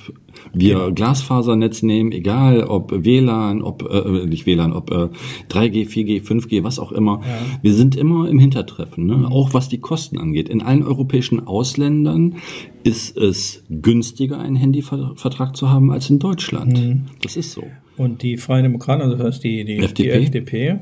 wir 0.52 0.74
genau. 0.74 0.92
Glasfasernetz 0.92 1.82
nehmen, 1.82 2.12
egal 2.12 2.64
ob 2.64 3.04
WLAN, 3.04 3.62
ob 3.62 3.88
äh, 3.90 4.26
nicht 4.26 4.46
WLAN, 4.46 4.72
ob 4.72 4.90
äh, 4.90 5.08
3G, 5.50 5.88
4G, 5.88 6.22
5G, 6.22 6.64
was 6.64 6.78
auch 6.78 6.92
immer. 6.92 7.20
Ja. 7.22 7.38
Wir 7.62 7.74
sind 7.74 7.96
immer 7.96 8.28
im 8.28 8.38
Hintertreffen, 8.38 9.06
ne? 9.06 9.16
Mhm. 9.16 9.26
auch 9.26 9.54
was 9.54 9.68
die 9.68 9.78
Kosten 9.78 10.18
angeht. 10.18 10.48
In 10.48 10.62
allen 10.62 10.82
europäischen 10.82 11.46
Ausländern 11.46 12.36
ist 12.84 13.16
es 13.16 13.64
günstiger, 13.68 14.38
einen 14.38 14.56
Handyvertrag 14.56 15.56
zu 15.56 15.70
haben 15.70 15.90
als 15.90 16.10
in 16.10 16.18
Deutschland. 16.18 16.78
Mhm. 16.78 17.02
Das 17.22 17.36
ist 17.36 17.52
so. 17.52 17.64
Und 17.96 18.22
die 18.22 18.36
Freien 18.36 18.64
Demokraten, 18.64 19.02
also 19.02 19.16
das 19.16 19.26
heißt 19.26 19.44
die, 19.44 19.64
die, 19.64 19.78
FDP? 19.78 20.02
die 20.02 20.24
FDP, 20.24 20.78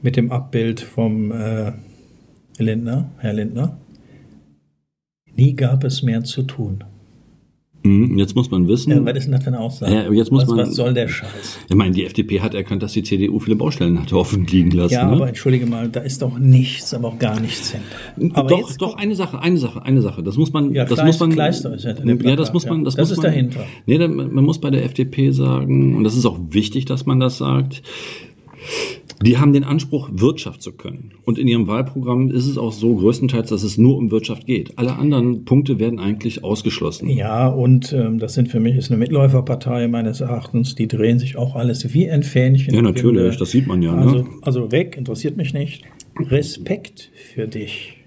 mit 0.00 0.16
dem 0.16 0.32
Abbild 0.32 0.80
vom 0.80 1.30
äh, 1.30 1.72
Lindner, 2.58 3.10
Herr 3.18 3.32
Lindner, 3.32 3.78
nie 5.36 5.54
gab 5.54 5.84
es 5.84 6.02
mehr 6.02 6.24
zu 6.24 6.42
tun. 6.42 6.84
Mhm, 7.84 8.16
jetzt 8.16 8.36
muss 8.36 8.50
man 8.50 8.68
wissen. 8.68 8.90
Ja, 8.90 9.04
was 9.04 9.16
ist 9.16 9.24
denn 9.24 9.32
das 9.32 9.42
für 9.42 9.48
eine 9.48 9.58
Aussage? 9.58 9.92
Ja, 9.92 10.12
jetzt 10.12 10.30
muss 10.30 10.42
was, 10.42 10.48
man, 10.48 10.58
was 10.58 10.74
soll 10.74 10.94
der 10.94 11.08
Scheiß? 11.08 11.58
Ich 11.68 11.74
meine, 11.74 11.92
die 11.92 12.04
FDP 12.04 12.40
hat 12.40 12.54
erkannt, 12.54 12.82
dass 12.82 12.92
die 12.92 13.02
CDU 13.02 13.40
viele 13.40 13.56
Baustellen 13.56 14.00
hatte 14.00 14.16
offen 14.16 14.46
liegen 14.46 14.70
lassen. 14.70 14.94
Ja, 14.94 15.06
ne? 15.06 15.12
aber 15.12 15.28
entschuldige 15.28 15.66
mal, 15.66 15.88
da 15.88 16.00
ist 16.00 16.22
doch 16.22 16.38
nichts, 16.38 16.94
aber 16.94 17.08
auch 17.08 17.18
gar 17.18 17.40
nichts 17.40 17.72
hinter. 17.72 18.38
Aber 18.38 18.48
doch, 18.48 18.76
doch, 18.76 18.96
eine 18.96 19.16
Sache, 19.16 19.40
eine 19.40 19.58
Sache, 19.58 19.82
eine 19.82 20.00
Sache. 20.00 20.22
Das 20.22 20.36
muss 20.36 20.52
man, 20.52 20.72
ja, 20.72 20.84
das 20.84 20.94
Kleist, 20.94 21.06
muss 21.06 21.20
man, 21.20 21.30
Kleister 21.32 21.74
ist 21.74 21.84
hinter 21.84 22.28
ja, 22.28 22.36
das 22.36 22.52
muss 22.52 22.66
man, 22.66 22.84
das, 22.84 22.94
das 22.94 23.08
muss 23.08 23.18
ist 23.18 23.22
man, 23.22 23.32
dahinter. 23.32 23.64
Nee, 23.86 23.98
man 23.98 24.44
muss 24.44 24.60
bei 24.60 24.70
der 24.70 24.84
FDP 24.84 25.32
sagen, 25.32 25.96
und 25.96 26.04
das 26.04 26.16
ist 26.16 26.24
auch 26.24 26.38
wichtig, 26.50 26.84
dass 26.84 27.06
man 27.06 27.18
das 27.18 27.38
sagt, 27.38 27.82
die 29.20 29.38
haben 29.38 29.52
den 29.52 29.64
Anspruch, 29.64 30.10
Wirtschaft 30.12 30.62
zu 30.62 30.72
können. 30.72 31.12
Und 31.24 31.38
in 31.38 31.48
ihrem 31.48 31.66
Wahlprogramm 31.66 32.30
ist 32.30 32.46
es 32.46 32.58
auch 32.58 32.72
so 32.72 32.96
größtenteils, 32.96 33.50
dass 33.50 33.62
es 33.62 33.78
nur 33.78 33.96
um 33.96 34.10
Wirtschaft 34.10 34.46
geht. 34.46 34.78
Alle 34.78 34.96
anderen 34.96 35.44
Punkte 35.44 35.78
werden 35.78 35.98
eigentlich 35.98 36.44
ausgeschlossen. 36.44 37.08
Ja, 37.08 37.48
und 37.48 37.92
ähm, 37.92 38.18
das 38.18 38.34
sind 38.34 38.48
für 38.48 38.60
mich 38.60 38.76
ist 38.76 38.90
eine 38.90 38.98
Mitläuferpartei 38.98 39.88
meines 39.88 40.20
Erachtens. 40.20 40.74
Die 40.74 40.88
drehen 40.88 41.18
sich 41.18 41.36
auch 41.36 41.54
alles 41.54 41.92
wie 41.94 42.10
ein 42.10 42.22
Fähnchen. 42.22 42.74
Ja, 42.74 42.82
natürlich, 42.82 43.36
das 43.36 43.50
sieht 43.50 43.66
man 43.66 43.82
ja. 43.82 43.94
Ne? 43.94 44.02
Also, 44.02 44.26
also 44.42 44.72
weg, 44.72 44.96
interessiert 44.96 45.36
mich 45.36 45.52
nicht. 45.54 45.84
Respekt 46.18 47.10
für 47.14 47.48
dich. 47.48 47.98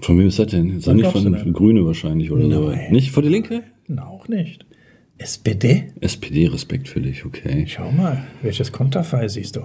Von 0.00 0.18
wem 0.18 0.26
ist 0.26 0.38
das 0.38 0.46
denn? 0.48 0.70
Ist 0.70 0.86
nicht 0.88 1.06
von 1.10 1.52
Grüne 1.52 1.84
wahrscheinlich 1.84 2.30
oder 2.30 2.44
Nein. 2.44 2.52
so? 2.88 2.92
Nicht 2.92 3.10
von 3.10 3.22
der 3.22 3.32
Linke? 3.32 3.62
Auch 3.98 4.26
nicht. 4.28 4.64
SPD? 5.22 5.92
SPD, 6.00 6.48
Respekt 6.48 6.88
für 6.88 7.00
dich, 7.00 7.24
okay. 7.24 7.64
Schau 7.68 7.90
mal, 7.92 8.24
welches 8.42 8.72
Konterfei 8.72 9.28
siehst 9.28 9.56
du? 9.56 9.62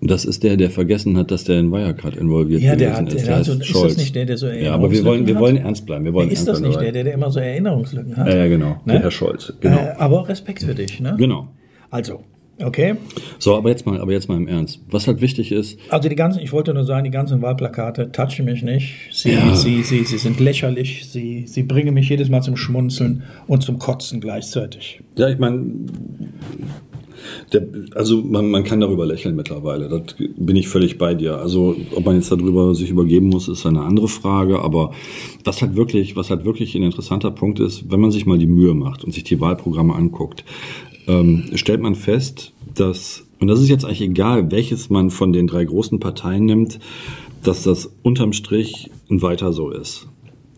Das 0.00 0.24
ist 0.24 0.42
der, 0.44 0.56
der 0.56 0.70
vergessen 0.70 1.16
hat, 1.16 1.30
dass 1.30 1.44
der 1.44 1.58
in 1.58 1.72
Wirecard 1.72 2.16
involviert 2.16 2.62
ja, 2.62 2.76
der 2.76 2.96
hat, 2.96 3.12
ist. 3.12 3.26
Der, 3.26 3.40
der 3.42 3.54
ist 3.54 3.74
das 3.74 3.96
nicht 3.96 4.14
der, 4.14 4.26
der 4.26 4.36
so 4.36 4.48
Ja, 4.48 4.74
aber 4.74 4.90
wir 4.92 5.04
wollen, 5.04 5.26
wir 5.26 5.38
wollen 5.38 5.56
ernst 5.56 5.86
bleiben. 5.86 6.04
Wir 6.04 6.12
wollen 6.12 6.30
ist 6.30 6.46
das 6.46 6.60
nicht 6.60 6.80
der, 6.80 6.92
der, 6.92 7.04
der 7.04 7.14
immer 7.14 7.30
so 7.30 7.40
Erinnerungslücken 7.40 8.16
hat? 8.16 8.28
Ja, 8.28 8.36
ja 8.36 8.48
genau. 8.48 8.80
Ne? 8.84 8.92
Der 8.92 9.02
Herr 9.02 9.10
Scholz. 9.10 9.52
Genau. 9.60 9.76
Äh, 9.76 9.94
aber 9.98 10.28
Respekt 10.28 10.62
für 10.62 10.74
dich, 10.74 11.00
ne? 11.00 11.14
Genau. 11.18 11.48
Also, 11.90 12.22
Okay. 12.60 12.96
So, 13.38 13.54
aber 13.54 13.70
jetzt 13.70 13.86
mal, 13.86 14.00
aber 14.00 14.12
jetzt 14.12 14.28
mal 14.28 14.36
im 14.36 14.48
Ernst. 14.48 14.80
Was 14.90 15.06
halt 15.06 15.20
wichtig 15.20 15.52
ist. 15.52 15.78
Also 15.90 16.08
die 16.08 16.16
ganzen, 16.16 16.40
ich 16.40 16.52
wollte 16.52 16.74
nur 16.74 16.84
sagen, 16.84 17.04
die 17.04 17.10
ganzen 17.10 17.40
Wahlplakate 17.40 18.10
touchen 18.10 18.44
mich 18.44 18.62
nicht. 18.62 18.94
Sie, 19.12 19.32
ja. 19.32 19.54
sie, 19.54 19.82
sie, 19.82 20.04
sie 20.04 20.18
sind 20.18 20.40
lächerlich. 20.40 21.08
Sie, 21.08 21.46
sie 21.46 21.62
bringen 21.62 21.94
mich 21.94 22.08
jedes 22.08 22.28
Mal 22.28 22.42
zum 22.42 22.56
Schmunzeln 22.56 23.22
und 23.46 23.62
zum 23.62 23.78
Kotzen 23.78 24.20
gleichzeitig. 24.20 25.00
Ja, 25.16 25.28
ich 25.28 25.38
meine, 25.38 25.62
Der, 27.52 27.66
also 27.94 28.22
man, 28.22 28.50
man 28.50 28.64
kann 28.64 28.80
darüber 28.80 29.06
lächeln 29.06 29.36
mittlerweile. 29.36 29.88
Das 29.88 30.16
bin 30.36 30.56
ich 30.56 30.68
völlig 30.68 30.98
bei 30.98 31.14
dir. 31.14 31.38
Also 31.38 31.76
ob 31.94 32.04
man 32.04 32.16
jetzt 32.16 32.30
darüber 32.30 32.74
sich 32.74 32.90
übergeben 32.90 33.28
muss, 33.28 33.48
ist 33.48 33.66
eine 33.66 33.82
andere 33.82 34.08
Frage. 34.08 34.60
Aber 34.60 34.92
was 35.44 35.62
halt 35.62 35.76
wirklich, 35.76 36.16
was 36.16 36.30
halt 36.30 36.44
wirklich 36.44 36.74
ein 36.74 36.82
interessanter 36.82 37.30
Punkt 37.30 37.60
ist, 37.60 37.90
wenn 37.90 38.00
man 38.00 38.10
sich 38.10 38.26
mal 38.26 38.38
die 38.38 38.46
Mühe 38.46 38.74
macht 38.74 39.04
und 39.04 39.12
sich 39.12 39.24
die 39.24 39.40
Wahlprogramme 39.40 39.94
anguckt, 39.94 40.44
ähm, 41.08 41.50
stellt 41.54 41.80
man 41.80 41.94
fest, 41.94 42.52
dass 42.74 43.24
und 43.40 43.48
das 43.48 43.60
ist 43.60 43.68
jetzt 43.68 43.84
eigentlich 43.84 44.02
egal, 44.02 44.50
welches 44.50 44.90
man 44.90 45.10
von 45.10 45.32
den 45.32 45.46
drei 45.46 45.64
großen 45.64 46.00
Parteien 46.00 46.44
nimmt, 46.44 46.80
dass 47.42 47.62
das 47.62 47.92
unterm 48.02 48.32
Strich 48.32 48.90
ein 49.10 49.22
weiter 49.22 49.52
so 49.52 49.70
ist. 49.70 50.08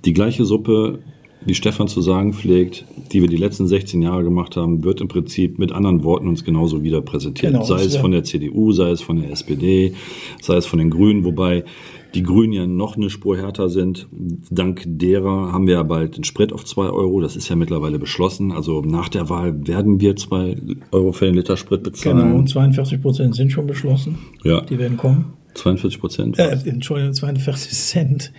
Die 0.04 0.14
gleiche 0.14 0.44
Suppe 0.44 1.00
wie 1.44 1.54
Stefan 1.54 1.88
zu 1.88 2.02
sagen 2.02 2.34
pflegt, 2.34 2.84
die 3.12 3.22
wir 3.22 3.28
die 3.28 3.36
letzten 3.36 3.66
16 3.66 4.02
Jahre 4.02 4.24
gemacht 4.24 4.56
haben, 4.56 4.84
wird 4.84 5.00
im 5.00 5.08
Prinzip 5.08 5.58
mit 5.58 5.72
anderen 5.72 6.04
Worten 6.04 6.28
uns 6.28 6.44
genauso 6.44 6.82
wieder 6.82 7.00
präsentiert. 7.00 7.52
Genau, 7.52 7.64
sei 7.64 7.82
es 7.82 7.96
von 7.96 8.10
der 8.10 8.24
CDU, 8.24 8.72
sei 8.72 8.90
es 8.90 9.00
von 9.00 9.20
der 9.20 9.30
SPD, 9.30 9.94
sei 10.42 10.56
es 10.56 10.66
von 10.66 10.78
den 10.78 10.90
Grünen, 10.90 11.24
wobei 11.24 11.64
die 12.14 12.22
Grünen 12.22 12.52
ja 12.52 12.66
noch 12.66 12.96
eine 12.96 13.10
Spur 13.10 13.36
härter 13.36 13.68
sind. 13.68 14.08
Dank 14.50 14.82
derer 14.86 15.52
haben 15.52 15.66
wir 15.66 15.74
ja 15.74 15.82
bald 15.82 16.16
den 16.16 16.24
Sprit 16.24 16.52
auf 16.52 16.64
zwei 16.64 16.88
Euro. 16.88 17.20
Das 17.20 17.36
ist 17.36 17.48
ja 17.48 17.56
mittlerweile 17.56 17.98
beschlossen. 17.98 18.52
Also 18.52 18.82
nach 18.82 19.08
der 19.08 19.28
Wahl 19.28 19.66
werden 19.66 20.00
wir 20.00 20.16
zwei 20.16 20.56
Euro 20.92 21.12
für 21.12 21.26
den 21.26 21.34
Liter 21.34 21.56
Sprit 21.56 21.82
bezahlen. 21.82 22.18
Genau, 22.18 22.36
und 22.36 22.48
42 22.48 23.00
Prozent 23.00 23.34
sind 23.34 23.52
schon 23.52 23.66
beschlossen. 23.66 24.18
Ja. 24.42 24.62
Die 24.62 24.78
werden 24.78 24.96
kommen. 24.96 25.34
42 25.54 26.00
Prozent? 26.00 26.38
Äh, 26.38 26.58
Entschuldigung, 26.64 27.12
42 27.12 27.72
Cent. 27.72 28.32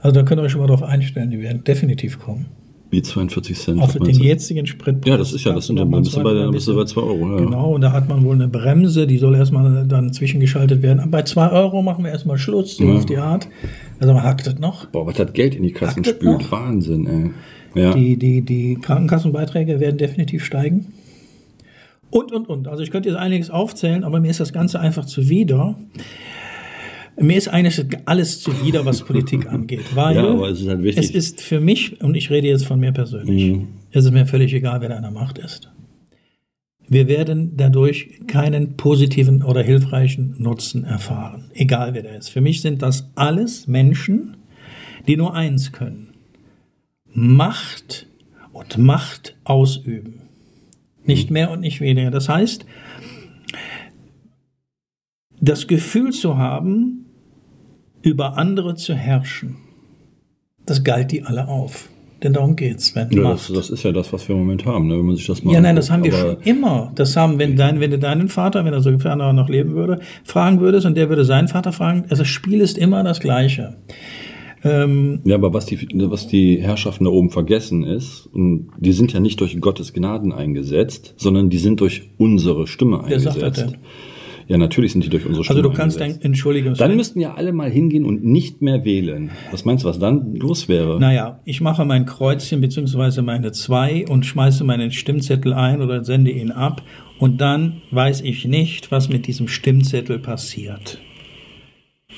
Also 0.00 0.14
da 0.20 0.22
könnt 0.22 0.40
ihr 0.40 0.44
euch 0.44 0.52
schon 0.52 0.60
mal 0.60 0.66
drauf 0.66 0.82
einstellen, 0.82 1.30
die 1.30 1.40
werden 1.40 1.64
definitiv 1.64 2.18
kommen. 2.18 2.46
Wie 2.94 3.02
42 3.02 3.58
Cent? 3.58 3.82
Auf 3.82 3.94
den 3.94 4.08
jetzigen 4.14 4.68
Spritpreis. 4.68 5.10
Ja, 5.10 5.16
das 5.16 5.32
ist 5.32 5.44
ja, 5.44 5.52
das 5.52 5.66
sind 5.66 5.80
ja, 5.80 5.84
bist 5.84 6.16
du 6.16 6.22
bei, 6.22 6.32
bei 6.32 6.84
2 6.84 7.00
Euro. 7.00 7.32
Ja. 7.32 7.44
Genau, 7.44 7.74
und 7.74 7.80
da 7.80 7.90
hat 7.90 8.08
man 8.08 8.24
wohl 8.24 8.36
eine 8.36 8.46
Bremse, 8.46 9.08
die 9.08 9.18
soll 9.18 9.34
erstmal 9.34 9.84
dann 9.84 10.12
zwischengeschaltet 10.12 10.80
werden. 10.80 11.00
Aber 11.00 11.10
bei 11.10 11.22
2 11.22 11.50
Euro 11.50 11.82
machen 11.82 12.04
wir 12.04 12.12
erstmal 12.12 12.38
Schluss, 12.38 12.76
so 12.76 12.84
ja. 12.84 12.94
auf 12.94 13.04
die 13.04 13.18
Art. 13.18 13.48
Also 13.98 14.14
man 14.14 14.22
hackt 14.22 14.46
das 14.46 14.60
noch. 14.60 14.86
Boah, 14.86 15.08
was 15.08 15.18
hat 15.18 15.34
Geld 15.34 15.56
in 15.56 15.64
die 15.64 15.72
Kassen 15.72 16.04
spült? 16.04 16.52
Wahnsinn, 16.52 17.34
ey. 17.74 17.82
Ja. 17.82 17.92
Die, 17.92 18.16
die, 18.16 18.42
die 18.42 18.76
Krankenkassenbeiträge 18.76 19.80
werden 19.80 19.98
definitiv 19.98 20.44
steigen. 20.44 20.86
Und, 22.10 22.30
und, 22.30 22.48
und. 22.48 22.68
Also 22.68 22.84
ich 22.84 22.92
könnte 22.92 23.08
jetzt 23.08 23.18
einiges 23.18 23.50
aufzählen, 23.50 24.04
aber 24.04 24.20
mir 24.20 24.30
ist 24.30 24.38
das 24.38 24.52
Ganze 24.52 24.78
einfach 24.78 25.04
zuwider. 25.04 25.74
Mir 27.16 27.36
ist 27.36 27.48
eigentlich 27.48 27.80
alles 28.06 28.40
zuwider, 28.40 28.84
was 28.84 29.02
Politik 29.02 29.46
angeht, 29.46 29.84
weil 29.94 30.16
ja, 30.16 30.28
aber 30.28 30.48
es, 30.48 30.60
ist 30.60 30.68
halt 30.68 30.82
wichtig. 30.82 31.04
es 31.04 31.10
ist 31.10 31.40
für 31.40 31.60
mich, 31.60 32.00
und 32.02 32.16
ich 32.16 32.30
rede 32.30 32.48
jetzt 32.48 32.66
von 32.66 32.80
mir 32.80 32.92
persönlich, 32.92 33.52
mhm. 33.52 33.68
es 33.90 34.04
ist 34.04 34.10
mir 34.12 34.26
völlig 34.26 34.52
egal, 34.52 34.80
wer 34.80 34.88
da 34.88 34.96
an 34.96 35.02
der 35.02 35.10
Macht 35.12 35.38
ist. 35.38 35.70
Wir 36.86 37.08
werden 37.08 37.56
dadurch 37.56 38.20
keinen 38.26 38.76
positiven 38.76 39.42
oder 39.42 39.62
hilfreichen 39.62 40.34
Nutzen 40.38 40.84
erfahren, 40.84 41.50
egal 41.54 41.94
wer 41.94 42.02
da 42.02 42.10
ist. 42.10 42.28
Für 42.28 42.40
mich 42.40 42.60
sind 42.60 42.82
das 42.82 43.10
alles 43.14 43.66
Menschen, 43.66 44.36
die 45.06 45.16
nur 45.16 45.34
eins 45.34 45.72
können. 45.72 46.08
Macht 47.06 48.06
und 48.52 48.76
Macht 48.76 49.36
ausüben. 49.44 50.20
Nicht 51.04 51.30
mehr 51.30 51.50
und 51.50 51.60
nicht 51.60 51.80
weniger. 51.80 52.10
Das 52.10 52.28
heißt, 52.28 52.66
das 55.40 55.66
Gefühl 55.66 56.12
zu 56.12 56.38
haben, 56.38 57.03
über 58.04 58.36
andere 58.36 58.74
zu 58.76 58.94
herrschen, 58.94 59.56
das 60.66 60.84
galt 60.84 61.10
die 61.10 61.24
alle 61.24 61.48
auf. 61.48 61.88
Denn 62.22 62.32
darum 62.32 62.56
geht's. 62.56 62.94
Wenn 62.94 63.10
ja, 63.10 63.32
das, 63.32 63.52
das, 63.52 63.68
ist 63.68 63.82
ja 63.82 63.92
das, 63.92 64.12
was 64.12 64.26
wir 64.28 64.34
im 64.34 64.42
Moment 64.42 64.64
haben, 64.64 64.86
ne? 64.86 64.96
wenn 64.96 65.04
man 65.04 65.16
sich 65.16 65.26
das 65.26 65.44
mal. 65.44 65.52
Ja, 65.52 65.60
nein, 65.60 65.76
das 65.76 65.90
haben 65.90 66.04
wir 66.04 66.12
schon 66.12 66.36
immer. 66.44 66.90
Das 66.94 67.16
haben, 67.16 67.38
wenn, 67.38 67.54
dein, 67.54 67.80
wenn 67.80 67.90
du 67.90 67.98
deinen 67.98 68.28
Vater, 68.28 68.64
wenn 68.64 68.72
er 68.72 68.80
so 68.80 68.98
ferner 68.98 69.34
noch 69.34 69.50
leben 69.50 69.74
würde, 69.74 70.00
fragen 70.22 70.60
würdest 70.60 70.86
und 70.86 70.96
der 70.96 71.10
würde 71.10 71.24
seinen 71.26 71.48
Vater 71.48 71.72
fragen, 71.72 72.04
also 72.08 72.22
das 72.22 72.28
Spiel 72.28 72.60
ist 72.62 72.78
immer 72.78 73.02
das 73.04 73.20
Gleiche. 73.20 73.76
Ähm, 74.62 75.20
ja, 75.24 75.34
aber 75.34 75.52
was 75.52 75.66
die, 75.66 75.78
was 76.10 76.26
die 76.26 76.62
Herrschaften 76.62 77.04
da 77.04 77.10
oben 77.10 77.28
vergessen 77.28 77.84
ist, 77.84 78.26
und 78.32 78.70
die 78.78 78.92
sind 78.92 79.12
ja 79.12 79.20
nicht 79.20 79.40
durch 79.42 79.60
Gottes 79.60 79.92
Gnaden 79.92 80.32
eingesetzt, 80.32 81.14
sondern 81.18 81.50
die 81.50 81.58
sind 81.58 81.80
durch 81.80 82.10
unsere 82.16 82.66
Stimme 82.66 83.04
eingesetzt. 83.04 83.36
Wer 83.36 83.42
sagt 83.42 83.58
das 83.58 83.66
denn? 83.72 83.80
Ja, 84.46 84.58
natürlich 84.58 84.92
sind 84.92 85.04
die 85.04 85.08
durch 85.08 85.24
unsere 85.24 85.44
Stimme 85.44 85.60
Also 85.60 85.70
du 85.70 85.76
kannst 85.76 86.00
dann, 86.00 86.20
entschuldige. 86.20 86.72
Dann 86.72 86.96
müssten 86.96 87.20
ja 87.20 87.34
alle 87.34 87.52
mal 87.52 87.70
hingehen 87.70 88.04
und 88.04 88.24
nicht 88.24 88.62
mehr 88.62 88.84
wählen. 88.84 89.30
Was 89.50 89.64
meinst 89.64 89.84
du, 89.84 89.88
was 89.88 89.98
dann 89.98 90.34
los 90.34 90.68
wäre? 90.68 91.00
Naja, 91.00 91.40
ich 91.44 91.60
mache 91.60 91.84
mein 91.84 92.06
Kreuzchen 92.06 92.60
beziehungsweise 92.60 93.22
meine 93.22 93.52
zwei 93.52 94.06
und 94.06 94.26
schmeiße 94.26 94.64
meinen 94.64 94.90
Stimmzettel 94.92 95.54
ein 95.54 95.80
oder 95.80 96.04
sende 96.04 96.30
ihn 96.30 96.50
ab 96.50 96.82
und 97.18 97.40
dann 97.40 97.82
weiß 97.90 98.20
ich 98.22 98.44
nicht, 98.44 98.90
was 98.90 99.08
mit 99.08 99.26
diesem 99.26 99.48
Stimmzettel 99.48 100.18
passiert. 100.18 100.98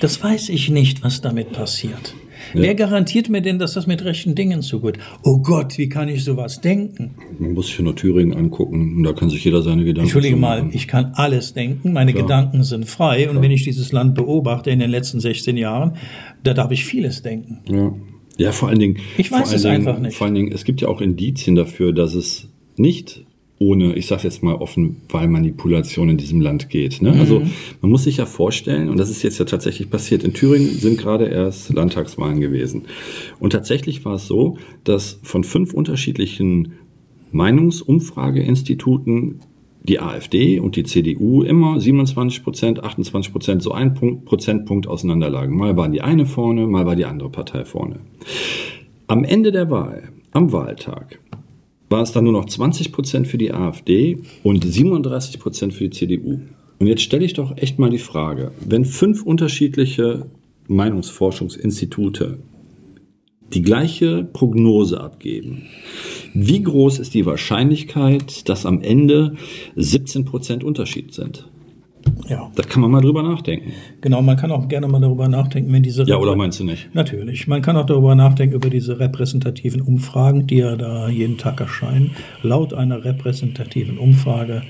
Das 0.00 0.22
weiß 0.22 0.50
ich 0.50 0.68
nicht, 0.68 1.02
was 1.04 1.20
damit 1.20 1.52
passiert. 1.52 2.14
Ja. 2.54 2.62
Wer 2.62 2.74
garantiert 2.74 3.28
mir 3.28 3.42
denn, 3.42 3.58
dass 3.58 3.74
das 3.74 3.86
mit 3.86 4.04
rechten 4.04 4.34
Dingen 4.34 4.62
zugeht? 4.62 4.98
Oh 5.22 5.38
Gott, 5.38 5.78
wie 5.78 5.88
kann 5.88 6.08
ich 6.08 6.24
sowas 6.24 6.60
denken? 6.60 7.14
Man 7.38 7.52
muss 7.52 7.66
sich 7.66 7.80
nur 7.80 7.94
Thüringen 7.94 8.36
angucken, 8.36 9.02
da 9.02 9.12
kann 9.12 9.30
sich 9.30 9.44
jeder 9.44 9.62
seine 9.62 9.84
Gedanken 9.84 10.02
Entschuldige 10.02 10.36
mal, 10.36 10.68
ich 10.72 10.88
kann 10.88 11.12
alles 11.14 11.54
denken, 11.54 11.92
meine 11.92 12.12
Klar. 12.12 12.24
Gedanken 12.24 12.62
sind 12.62 12.86
frei 12.86 13.22
Klar. 13.22 13.36
und 13.36 13.42
wenn 13.42 13.50
ich 13.50 13.64
dieses 13.64 13.92
Land 13.92 14.14
beobachte 14.14 14.70
in 14.70 14.78
den 14.78 14.90
letzten 14.90 15.20
16 15.20 15.56
Jahren, 15.56 15.96
da 16.42 16.54
darf 16.54 16.70
ich 16.70 16.84
vieles 16.84 17.22
denken. 17.22 17.60
Ja, 17.68 17.92
ja 18.38 18.52
vor 18.52 18.68
allen 18.68 18.78
Dingen. 18.78 18.98
Ich 19.18 19.30
weiß 19.30 19.52
es 19.52 19.62
Dingen, 19.62 19.74
einfach 19.74 19.98
nicht. 19.98 20.16
Vor 20.16 20.26
allen 20.26 20.34
Dingen, 20.34 20.52
es 20.52 20.64
gibt 20.64 20.80
ja 20.80 20.88
auch 20.88 21.00
Indizien 21.00 21.56
dafür, 21.56 21.92
dass 21.92 22.14
es 22.14 22.48
nicht 22.76 23.25
ohne, 23.58 23.94
ich 23.94 24.06
sage 24.06 24.24
jetzt 24.24 24.42
mal 24.42 24.54
offen, 24.54 24.96
Wahlmanipulation 25.08 26.10
in 26.10 26.18
diesem 26.18 26.42
Land 26.42 26.68
geht. 26.68 27.00
Ne? 27.00 27.12
Also, 27.12 27.40
mhm. 27.40 27.44
Also 27.44 27.54
man 27.80 27.90
muss 27.90 28.04
sich 28.04 28.18
ja 28.18 28.26
vorstellen, 28.26 28.88
und 28.88 28.98
das 28.98 29.10
ist 29.10 29.22
jetzt 29.22 29.38
ja 29.38 29.46
tatsächlich 29.46 29.90
passiert, 29.90 30.24
in 30.24 30.34
Thüringen 30.34 30.68
sind 30.68 30.98
gerade 30.98 31.26
erst 31.26 31.72
Landtagswahlen 31.72 32.40
gewesen. 32.40 32.82
Und 33.40 33.50
tatsächlich 33.50 34.04
war 34.04 34.14
es 34.14 34.26
so, 34.26 34.58
dass 34.84 35.18
von 35.22 35.42
fünf 35.42 35.72
unterschiedlichen 35.72 36.72
Meinungsumfrageinstituten 37.32 39.40
die 39.82 40.00
AfD 40.00 40.58
und 40.58 40.76
die 40.76 40.84
CDU 40.84 41.42
immer 41.42 41.80
27 41.80 42.42
Prozent, 42.42 42.82
28 42.82 43.32
Prozent, 43.32 43.62
so 43.62 43.72
ein 43.72 43.94
Punkt, 43.94 44.24
Prozentpunkt 44.24 44.86
auseinanderlagen. 44.86 45.56
Mal 45.56 45.76
waren 45.76 45.92
die 45.92 46.02
eine 46.02 46.26
vorne, 46.26 46.66
mal 46.66 46.86
war 46.86 46.96
die 46.96 47.04
andere 47.04 47.30
Partei 47.30 47.64
vorne. 47.64 48.00
Am 49.06 49.24
Ende 49.24 49.52
der 49.52 49.70
Wahl, 49.70 50.10
am 50.32 50.52
Wahltag, 50.52 51.20
war 51.88 52.02
es 52.02 52.12
dann 52.12 52.24
nur 52.24 52.32
noch 52.32 52.46
20 52.46 52.92
Prozent 52.92 53.28
für 53.28 53.38
die 53.38 53.52
AfD 53.52 54.18
und 54.42 54.64
37 54.64 55.38
Prozent 55.38 55.74
für 55.74 55.84
die 55.84 55.90
CDU. 55.90 56.40
Und 56.78 56.86
jetzt 56.86 57.02
stelle 57.02 57.24
ich 57.24 57.34
doch 57.34 57.56
echt 57.56 57.78
mal 57.78 57.90
die 57.90 57.98
Frage, 57.98 58.52
wenn 58.60 58.84
fünf 58.84 59.22
unterschiedliche 59.22 60.26
Meinungsforschungsinstitute 60.68 62.38
die 63.54 63.62
gleiche 63.62 64.24
Prognose 64.24 65.00
abgeben, 65.00 65.62
wie 66.34 66.62
groß 66.62 66.98
ist 66.98 67.14
die 67.14 67.26
Wahrscheinlichkeit, 67.26 68.48
dass 68.48 68.66
am 68.66 68.82
Ende 68.82 69.36
17 69.76 70.24
Prozent 70.24 70.64
Unterschied 70.64 71.14
sind? 71.14 71.48
Ja. 72.28 72.50
Da 72.54 72.62
kann 72.62 72.82
man 72.82 72.90
mal 72.90 73.00
drüber 73.00 73.22
nachdenken. 73.22 73.72
Genau, 74.00 74.22
man 74.22 74.36
kann 74.36 74.50
auch 74.50 74.68
gerne 74.68 74.88
mal 74.88 75.00
darüber 75.00 75.28
nachdenken, 75.28 75.72
wenn 75.72 75.82
diese. 75.82 76.04
Ja, 76.04 76.16
oder 76.16 76.36
meinst 76.36 76.60
du 76.60 76.64
nicht? 76.64 76.94
Natürlich. 76.94 77.46
Man 77.46 77.62
kann 77.62 77.76
auch 77.76 77.86
darüber 77.86 78.14
nachdenken, 78.14 78.54
über 78.54 78.70
diese 78.70 78.98
repräsentativen 78.98 79.80
Umfragen, 79.80 80.46
die 80.46 80.56
ja 80.56 80.76
da 80.76 81.08
jeden 81.08 81.38
Tag 81.38 81.60
erscheinen. 81.60 82.12
Laut 82.42 82.74
einer 82.74 83.04
repräsentativen 83.04 83.98
Umfrage 83.98 84.62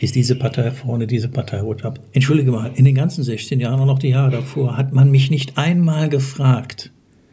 ist 0.00 0.14
diese 0.14 0.36
Partei 0.36 0.70
vorne, 0.70 1.06
diese 1.06 1.28
Partei 1.28 1.60
holt 1.60 1.84
ab. 1.84 2.00
Entschuldige 2.12 2.50
mal, 2.50 2.70
in 2.74 2.86
den 2.86 2.94
ganzen 2.94 3.22
16 3.22 3.60
Jahren 3.60 3.80
und 3.80 3.86
noch 3.86 3.98
die 3.98 4.08
Jahre 4.08 4.30
davor 4.30 4.76
hat 4.76 4.94
man 4.94 5.10
mich 5.10 5.30
nicht 5.30 5.58
einmal 5.58 6.08
gefragt, 6.08 6.90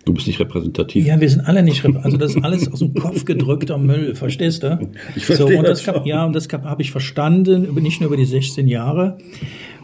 Du 0.08 0.14
bist 0.14 0.26
nicht 0.26 0.40
repräsentativ. 0.40 1.06
Ja, 1.06 1.20
wir 1.20 1.30
sind 1.30 1.42
alle 1.42 1.62
nicht 1.62 1.84
repräsentativ. 1.84 2.06
Also 2.06 2.18
das 2.18 2.36
ist 2.36 2.44
alles 2.46 2.72
aus 2.72 2.80
dem 2.80 2.94
Kopf 2.94 3.26
gedrückter 3.26 3.78
Müll, 3.78 4.16
verstehst 4.16 4.64
du? 4.64 4.90
Ich 5.18 5.26
verstehe 5.26 5.48
so, 5.48 5.58
und 5.60 5.68
das, 5.68 5.84
das 5.84 6.06
Ja, 6.06 6.26
und 6.26 6.34
das 6.34 6.48
habe 6.48 6.82
ich 6.82 6.92
verstanden, 6.92 7.74
nicht 7.76 8.00
nur 8.00 8.08
über 8.08 8.16
die 8.16 8.24
16 8.24 8.70
Jahre. 8.70 9.18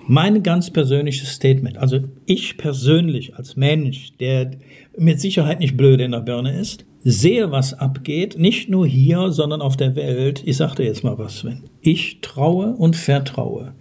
Mein 0.07 0.41
ganz 0.41 0.71
persönliches 0.71 1.33
Statement, 1.33 1.77
also 1.77 1.99
ich 2.25 2.57
persönlich 2.57 3.35
als 3.35 3.57
Mensch, 3.57 4.13
der 4.21 4.51
mit 4.97 5.19
Sicherheit 5.19 5.59
nicht 5.59 5.75
blöd 5.75 5.99
in 5.99 6.11
der 6.11 6.21
Birne 6.21 6.57
ist, 6.57 6.85
sehe, 7.03 7.51
was 7.51 7.73
abgeht, 7.73 8.39
nicht 8.39 8.69
nur 8.69 8.87
hier, 8.87 9.29
sondern 9.33 9.61
auf 9.61 9.75
der 9.75 9.97
Welt. 9.97 10.41
Ich 10.45 10.55
sag 10.55 10.75
dir 10.75 10.85
jetzt 10.85 11.03
mal 11.03 11.17
was, 11.17 11.39
Sven. 11.39 11.63
Ich 11.81 12.19
traue 12.21 12.67
und 12.67 12.95
vertraue 12.95 13.73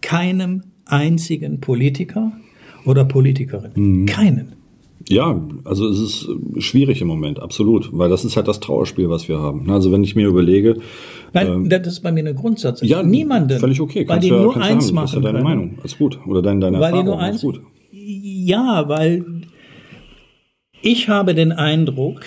keinem 0.00 0.64
einzigen 0.84 1.60
Politiker 1.60 2.32
oder 2.84 3.04
Politikerin. 3.04 3.70
Mhm. 3.76 4.06
Keinen. 4.06 4.59
Ja, 5.10 5.40
also 5.64 5.88
es 5.88 5.98
ist 5.98 6.28
schwierig 6.58 7.00
im 7.00 7.08
Moment, 7.08 7.40
absolut, 7.40 7.90
weil 7.92 8.08
das 8.08 8.24
ist 8.24 8.36
halt 8.36 8.46
das 8.46 8.60
Trauerspiel, 8.60 9.10
was 9.10 9.28
wir 9.28 9.40
haben. 9.40 9.68
Also 9.68 9.90
wenn 9.90 10.04
ich 10.04 10.14
mir 10.14 10.28
überlege. 10.28 10.76
Nein, 11.32 11.46
ähm, 11.48 11.68
das 11.68 11.86
ist 11.86 12.00
bei 12.00 12.12
mir 12.12 12.20
eine 12.20 12.34
Grundsatz. 12.34 12.80
Ja, 12.82 13.02
niemanden. 13.02 13.58
Völlig 13.58 13.80
okay. 13.80 14.06
Weil 14.06 14.20
die 14.20 14.30
nur 14.30 14.56
eins 14.56 14.88
haben. 14.88 14.94
machen. 14.94 15.04
Das 15.04 15.10
ist 15.10 15.14
ja 15.16 15.20
deine 15.20 15.38
können. 15.38 15.44
Meinung. 15.44 15.78
Alles 15.80 15.98
gut. 15.98 16.18
Oder 16.26 16.42
deine, 16.42 16.60
deine 16.60 16.78
weil 16.78 16.94
Erfahrung. 16.94 17.04
Die 17.04 17.10
nur 17.10 17.20
eins, 17.20 17.40
gut. 17.42 17.60
Ja, 17.90 18.88
weil 18.88 19.24
ich 20.80 21.08
habe 21.08 21.34
den 21.34 21.50
Eindruck, 21.50 22.20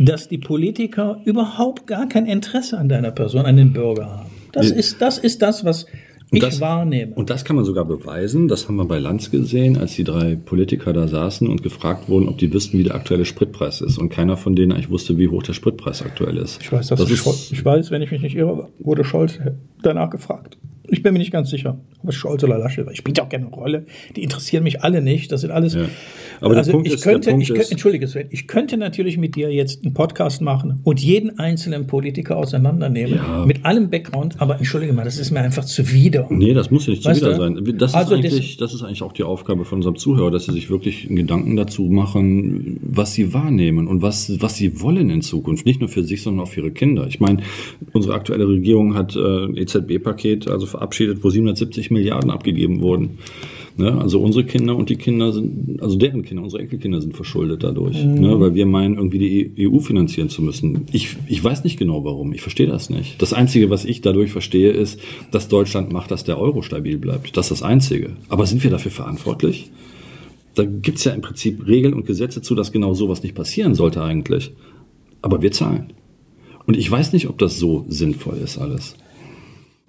dass 0.00 0.26
die 0.26 0.38
Politiker 0.38 1.20
überhaupt 1.24 1.86
gar 1.86 2.08
kein 2.08 2.26
Interesse 2.26 2.78
an 2.78 2.88
deiner 2.88 3.12
Person, 3.12 3.46
an 3.46 3.56
den 3.56 3.72
Bürger 3.72 4.06
haben. 4.06 4.30
Das, 4.52 4.72
ist, 4.72 5.00
das 5.00 5.18
ist 5.18 5.40
das, 5.40 5.64
was 5.64 5.86
ich 6.32 6.40
das, 6.40 6.60
wahrnehme. 6.60 7.14
Und 7.14 7.30
das 7.30 7.44
kann 7.44 7.56
man 7.56 7.64
sogar 7.64 7.84
beweisen. 7.84 8.48
Das 8.48 8.68
haben 8.68 8.76
wir 8.76 8.84
bei 8.84 8.98
Lanz 8.98 9.30
gesehen, 9.30 9.76
als 9.76 9.94
die 9.94 10.04
drei 10.04 10.36
Politiker 10.36 10.92
da 10.92 11.08
saßen 11.08 11.48
und 11.48 11.62
gefragt 11.62 12.08
wurden, 12.08 12.28
ob 12.28 12.38
die 12.38 12.52
wüssten, 12.52 12.78
wie 12.78 12.84
der 12.84 12.94
aktuelle 12.94 13.24
Spritpreis 13.24 13.80
ist. 13.80 13.98
Und 13.98 14.10
keiner 14.10 14.36
von 14.36 14.54
denen 14.54 14.72
eigentlich 14.72 14.90
wusste, 14.90 15.18
wie 15.18 15.28
hoch 15.28 15.42
der 15.42 15.54
Spritpreis 15.54 16.02
aktuell 16.02 16.36
ist. 16.36 16.60
Ich 16.60 16.72
weiß, 16.72 16.88
dass 16.88 17.00
das 17.00 17.10
ist, 17.10 17.52
ich 17.52 17.64
weiß, 17.64 17.90
wenn 17.90 18.02
ich 18.02 18.10
mich 18.10 18.22
nicht 18.22 18.36
irre, 18.36 18.68
wurde 18.78 19.04
Scholz 19.04 19.38
danach 19.82 20.10
gefragt. 20.10 20.56
Ich 20.92 21.02
bin 21.02 21.12
mir 21.12 21.18
nicht 21.20 21.30
ganz 21.30 21.50
sicher, 21.50 21.78
ob 22.02 22.08
es 22.08 22.16
Scholz 22.16 22.42
oder 22.42 22.58
Laschet 22.58 22.84
war. 22.84 22.92
Ich 22.92 22.98
spiele 22.98 23.22
auch 23.22 23.28
keine 23.28 23.46
Rolle. 23.46 23.86
Die 24.16 24.22
interessieren 24.22 24.64
mich 24.64 24.82
alle 24.82 25.00
nicht. 25.02 25.30
Das 25.30 25.42
sind 25.42 25.50
alles. 25.52 25.74
Ja. 25.74 25.86
Aber 26.40 26.56
also 26.56 26.70
der 26.70 26.72
Punkt 26.72 26.88
ich 26.88 26.94
ist, 26.94 27.02
könnte, 27.02 27.20
der 27.26 27.30
Punkt 27.32 27.44
ich 27.48 27.54
könnte, 27.54 27.70
entschuldige 27.70 28.08
Sven, 28.08 28.26
ich 28.30 28.46
könnte 28.48 28.76
natürlich 28.76 29.16
mit 29.18 29.36
dir 29.36 29.52
jetzt 29.52 29.84
einen 29.84 29.94
Podcast 29.94 30.42
machen 30.42 30.80
und 30.84 31.00
jeden 31.00 31.38
einzelnen 31.38 31.86
Politiker 31.86 32.36
auseinandernehmen 32.36 33.14
Ja. 33.16 33.44
mit 33.46 33.64
allem 33.64 33.88
Background. 33.90 34.40
Aber 34.40 34.56
entschuldige 34.58 34.92
mal, 34.92 35.04
das 35.04 35.18
ist 35.18 35.30
mir 35.30 35.40
einfach 35.40 35.64
zuwider. 35.64 36.26
Nee, 36.30 36.54
das 36.54 36.70
muss 36.70 36.86
ja 36.86 36.90
nicht 36.92 37.04
Weißt 37.04 37.20
zuwider 37.20 37.36
du? 37.50 37.54
sein. 37.64 37.78
Das, 37.78 37.94
Also 37.94 38.14
ist 38.16 38.24
das- 38.24 38.32
eigentlich, 38.32 38.56
das 38.56 38.74
ist 38.74 38.82
eigentlich 38.82 39.02
auch 39.02 39.12
die 39.12 39.22
Aufgabe 39.22 39.64
von 39.64 39.76
unserem 39.78 39.96
Zuhörer, 39.96 40.30
dass 40.30 40.46
sie 40.46 40.52
sich 40.52 40.70
wirklich 40.70 41.06
einen 41.06 41.16
Gedanken 41.16 41.56
dazu 41.56 41.84
machen, 41.84 42.78
was 42.82 43.12
sie 43.14 43.32
wahrnehmen 43.32 43.86
und 43.86 44.02
was, 44.02 44.40
was 44.40 44.56
sie 44.56 44.80
wollen 44.80 45.08
in 45.10 45.22
Zukunft. 45.22 45.66
Nicht 45.66 45.80
nur 45.80 45.88
für 45.88 46.02
sich, 46.02 46.22
sondern 46.22 46.44
auch 46.46 46.50
für 46.50 46.60
ihre 46.62 46.70
Kinder. 46.72 47.06
Ich 47.06 47.20
meine, 47.20 47.42
unsere 47.92 48.14
aktuelle 48.14 48.48
Regierung 48.48 48.94
hat 48.94 49.14
äh, 49.14 49.44
EZB-Paket 49.60 50.48
also 50.48 50.66
verabschiedet, 50.80 51.22
wo 51.22 51.30
770 51.30 51.90
Milliarden 51.90 52.30
abgegeben 52.30 52.80
wurden. 52.80 53.18
Ne? 53.76 53.98
Also 54.00 54.20
unsere 54.20 54.44
Kinder 54.44 54.74
und 54.76 54.88
die 54.88 54.96
Kinder 54.96 55.32
sind, 55.32 55.80
also 55.80 55.96
deren 55.96 56.22
Kinder, 56.22 56.42
unsere 56.42 56.62
Enkelkinder 56.62 57.00
sind 57.00 57.14
verschuldet 57.14 57.62
dadurch, 57.62 58.02
ne? 58.02 58.40
weil 58.40 58.54
wir 58.54 58.66
meinen, 58.66 58.96
irgendwie 58.96 59.18
die 59.18 59.68
EU 59.68 59.78
finanzieren 59.78 60.28
zu 60.28 60.42
müssen. 60.42 60.86
Ich, 60.92 61.16
ich 61.28 61.42
weiß 61.42 61.64
nicht 61.64 61.78
genau 61.78 62.04
warum, 62.04 62.32
ich 62.32 62.40
verstehe 62.42 62.66
das 62.66 62.90
nicht. 62.90 63.20
Das 63.20 63.32
Einzige, 63.32 63.70
was 63.70 63.84
ich 63.84 64.00
dadurch 64.00 64.32
verstehe, 64.32 64.70
ist, 64.70 64.98
dass 65.30 65.48
Deutschland 65.48 65.92
macht, 65.92 66.10
dass 66.10 66.24
der 66.24 66.38
Euro 66.38 66.62
stabil 66.62 66.98
bleibt. 66.98 67.36
Das 67.36 67.46
ist 67.50 67.60
das 67.60 67.62
Einzige. 67.62 68.16
Aber 68.28 68.46
sind 68.46 68.62
wir 68.64 68.70
dafür 68.70 68.90
verantwortlich? 68.90 69.70
Da 70.54 70.64
gibt's 70.64 71.04
ja 71.04 71.12
im 71.12 71.20
Prinzip 71.20 71.66
Regeln 71.66 71.94
und 71.94 72.06
Gesetze 72.06 72.42
zu, 72.42 72.54
dass 72.54 72.72
genau 72.72 72.94
sowas 72.94 73.22
nicht 73.22 73.34
passieren 73.34 73.74
sollte 73.74 74.02
eigentlich. 74.02 74.52
Aber 75.22 75.42
wir 75.42 75.52
zahlen. 75.52 75.92
Und 76.66 76.76
ich 76.76 76.90
weiß 76.90 77.12
nicht, 77.12 77.28
ob 77.28 77.38
das 77.38 77.58
so 77.58 77.84
sinnvoll 77.88 78.38
ist 78.38 78.58
alles. 78.58 78.94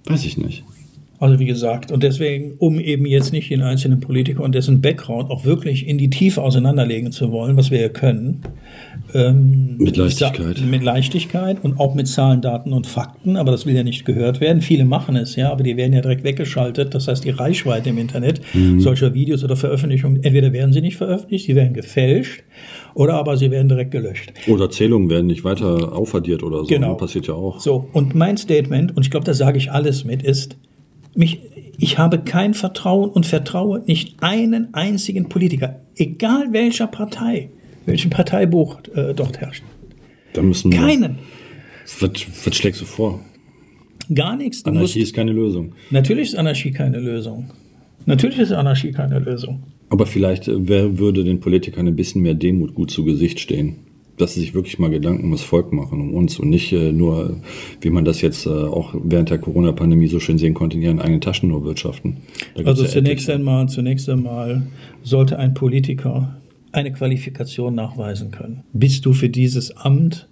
Weiß 0.05 0.25
ich 0.25 0.37
nicht. 0.37 0.63
Also 1.21 1.37
wie 1.37 1.45
gesagt, 1.45 1.91
und 1.91 2.01
deswegen, 2.01 2.55
um 2.57 2.79
eben 2.79 3.05
jetzt 3.05 3.31
nicht 3.31 3.51
den 3.51 3.61
einzelnen 3.61 3.99
Politiker 3.99 4.41
und 4.41 4.55
dessen 4.55 4.81
Background 4.81 5.29
auch 5.29 5.45
wirklich 5.45 5.87
in 5.87 5.99
die 5.99 6.09
Tiefe 6.09 6.41
auseinanderlegen 6.41 7.11
zu 7.11 7.31
wollen, 7.31 7.55
was 7.57 7.69
wir 7.69 7.79
ja 7.79 7.89
können. 7.89 8.41
Ähm, 9.13 9.75
Mit 9.77 9.97
Leichtigkeit. 9.97 10.61
Mit 10.61 10.81
Leichtigkeit 10.81 11.63
und 11.63 11.79
auch 11.79 11.93
mit 11.93 12.07
Zahlen, 12.07 12.41
Daten 12.41 12.73
und 12.73 12.87
Fakten, 12.87 13.37
aber 13.37 13.51
das 13.51 13.67
will 13.67 13.75
ja 13.75 13.83
nicht 13.83 14.03
gehört 14.03 14.41
werden. 14.41 14.63
Viele 14.63 14.83
machen 14.83 15.15
es, 15.15 15.35
ja, 15.35 15.51
aber 15.51 15.61
die 15.61 15.77
werden 15.77 15.93
ja 15.93 16.01
direkt 16.01 16.23
weggeschaltet. 16.23 16.95
Das 16.95 17.07
heißt, 17.07 17.23
die 17.23 17.29
Reichweite 17.29 17.89
im 17.89 17.99
Internet 17.99 18.41
solcher 18.79 19.13
Videos 19.13 19.43
oder 19.43 19.55
Veröffentlichungen, 19.55 20.23
entweder 20.23 20.53
werden 20.53 20.73
sie 20.73 20.81
nicht 20.81 20.97
veröffentlicht, 20.97 21.45
sie 21.45 21.55
werden 21.55 21.75
gefälscht, 21.75 22.41
oder 22.95 23.13
aber 23.13 23.37
sie 23.37 23.51
werden 23.51 23.69
direkt 23.69 23.91
gelöscht. 23.91 24.33
Oder 24.47 24.71
Zählungen 24.71 25.07
werden 25.11 25.27
nicht 25.27 25.43
weiter 25.43 25.93
aufaddiert 25.93 26.41
oder 26.41 26.61
so. 26.61 26.65
Genau. 26.65 26.95
Passiert 26.95 27.27
ja 27.27 27.35
auch. 27.35 27.59
So, 27.59 27.87
und 27.93 28.15
mein 28.15 28.37
Statement, 28.37 28.97
und 28.97 29.05
ich 29.05 29.11
glaube, 29.11 29.25
da 29.27 29.35
sage 29.35 29.59
ich 29.59 29.71
alles 29.71 30.03
mit, 30.03 30.23
ist, 30.23 30.57
mich, 31.15 31.39
ich 31.77 31.97
habe 31.97 32.19
kein 32.19 32.53
Vertrauen 32.53 33.09
und 33.09 33.25
vertraue 33.25 33.81
nicht 33.85 34.21
einen 34.21 34.73
einzigen 34.73 35.29
Politiker, 35.29 35.81
egal 35.95 36.51
welcher 36.51 36.87
Partei, 36.87 37.49
welchem 37.85 38.09
Parteibuch 38.09 38.79
äh, 38.93 39.13
dort 39.13 39.39
herrscht. 39.39 39.63
Da 40.33 40.41
müssen 40.41 40.71
wir. 40.71 40.79
Keinen. 40.79 41.19
Was, 41.99 42.11
was 42.45 42.55
schlägst 42.55 42.81
du 42.81 42.85
vor? 42.85 43.19
Gar 44.13 44.35
nichts. 44.37 44.63
Du 44.63 44.71
musst, 44.71 44.79
Anarchie 44.79 45.01
ist 45.01 45.13
keine 45.13 45.31
Lösung. 45.31 45.73
natürlich 45.89 46.29
ist 46.29 46.35
Anarchie 46.35 46.71
keine 46.71 46.99
Lösung. 46.99 47.49
Natürlich 48.05 48.39
ist 48.39 48.51
Anarchie 48.51 48.91
keine 48.91 49.19
Lösung. 49.19 49.63
Aber 49.89 50.05
vielleicht 50.05 50.47
äh, 50.47 50.67
wer 50.67 50.97
würde 50.97 51.23
den 51.23 51.39
Politikern 51.39 51.87
ein 51.87 51.95
bisschen 51.95 52.21
mehr 52.21 52.33
Demut 52.33 52.73
gut 52.73 52.91
zu 52.91 53.03
Gesicht 53.03 53.39
stehen. 53.39 53.75
Dass 54.17 54.33
sie 54.33 54.41
sich 54.41 54.53
wirklich 54.53 54.77
mal 54.77 54.89
Gedanken 54.89 55.23
um 55.25 55.31
das 55.31 55.41
Volk 55.41 55.73
machen, 55.73 55.99
um 55.99 56.13
uns 56.13 56.39
und 56.39 56.49
nicht 56.49 56.71
äh, 56.73 56.91
nur, 56.91 57.37
wie 57.81 57.89
man 57.89 58.05
das 58.05 58.21
jetzt 58.21 58.45
äh, 58.45 58.49
auch 58.49 58.93
während 59.03 59.29
der 59.29 59.39
Corona-Pandemie 59.39 60.07
so 60.07 60.19
schön 60.19 60.37
sehen 60.37 60.53
konnte, 60.53 60.77
in 60.77 60.83
ihren 60.83 60.99
eigenen 60.99 61.21
Taschen 61.21 61.49
nur 61.49 61.63
wirtschaften. 61.63 62.17
Also 62.63 62.83
ja 62.83 62.89
zunächst 62.89 63.29
etliche. 63.29 63.33
einmal, 63.33 63.69
zunächst 63.69 64.09
einmal 64.09 64.67
sollte 65.01 65.39
ein 65.39 65.53
Politiker 65.53 66.37
eine 66.71 66.91
Qualifikation 66.91 67.75
nachweisen 67.75 68.31
können. 68.31 68.63
Bist 68.73 69.05
du 69.05 69.13
für 69.13 69.29
dieses 69.29 69.75
Amt 69.75 70.29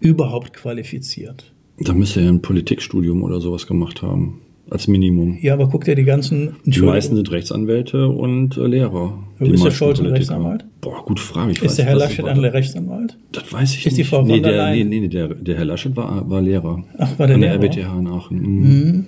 überhaupt 0.00 0.52
qualifiziert? 0.52 1.52
Da 1.78 1.94
müsste 1.94 2.20
er 2.20 2.28
ein 2.28 2.42
Politikstudium 2.42 3.22
oder 3.22 3.40
sowas 3.40 3.66
gemacht 3.66 4.02
haben. 4.02 4.40
Als 4.68 4.86
Minimum. 4.86 5.38
Ja, 5.40 5.54
aber 5.54 5.68
guck 5.68 5.84
dir 5.84 5.94
die 5.96 6.04
ganzen. 6.04 6.56
Die 6.64 6.80
meisten 6.80 7.16
sind 7.16 7.30
Rechtsanwälte 7.32 8.08
und 8.08 8.56
äh, 8.56 8.66
Lehrer. 8.66 9.18
Ist 9.38 9.40
Die 9.40 9.50
der 9.50 9.58
meisten 9.58 9.70
Scholz 9.72 10.00
ein. 10.00 10.06
Rechtsanwalt? 10.06 10.64
Boah, 10.80 11.02
gute 11.04 11.22
Frage. 11.22 11.52
Ich 11.52 11.62
Ist 11.62 11.78
der 11.78 11.86
Herr 11.86 11.96
Laschet 11.96 12.24
ein 12.24 12.38
Rechtsanwalt? 12.38 13.16
Das 13.32 13.52
weiß 13.52 13.74
ich 13.74 13.86
Ist 13.86 13.96
die 13.96 14.02
nicht. 14.02 14.10
Frau 14.10 14.22
nee, 14.22 14.40
der 14.40 14.52
der, 14.52 14.70
nee, 14.84 14.84
nee, 14.84 15.08
der, 15.08 15.28
der 15.28 15.56
Herr 15.56 15.64
Laschet 15.64 15.96
war, 15.96 16.28
war 16.28 16.40
Lehrer. 16.40 16.84
Ach, 16.98 17.18
war 17.18 17.26
der 17.26 17.34
An 17.36 17.40
Lehrer? 17.42 17.58
der 17.58 17.70
RWTH 17.70 17.98
in 17.98 18.06
Aachen. 18.06 18.38
Mhm. 18.40 19.06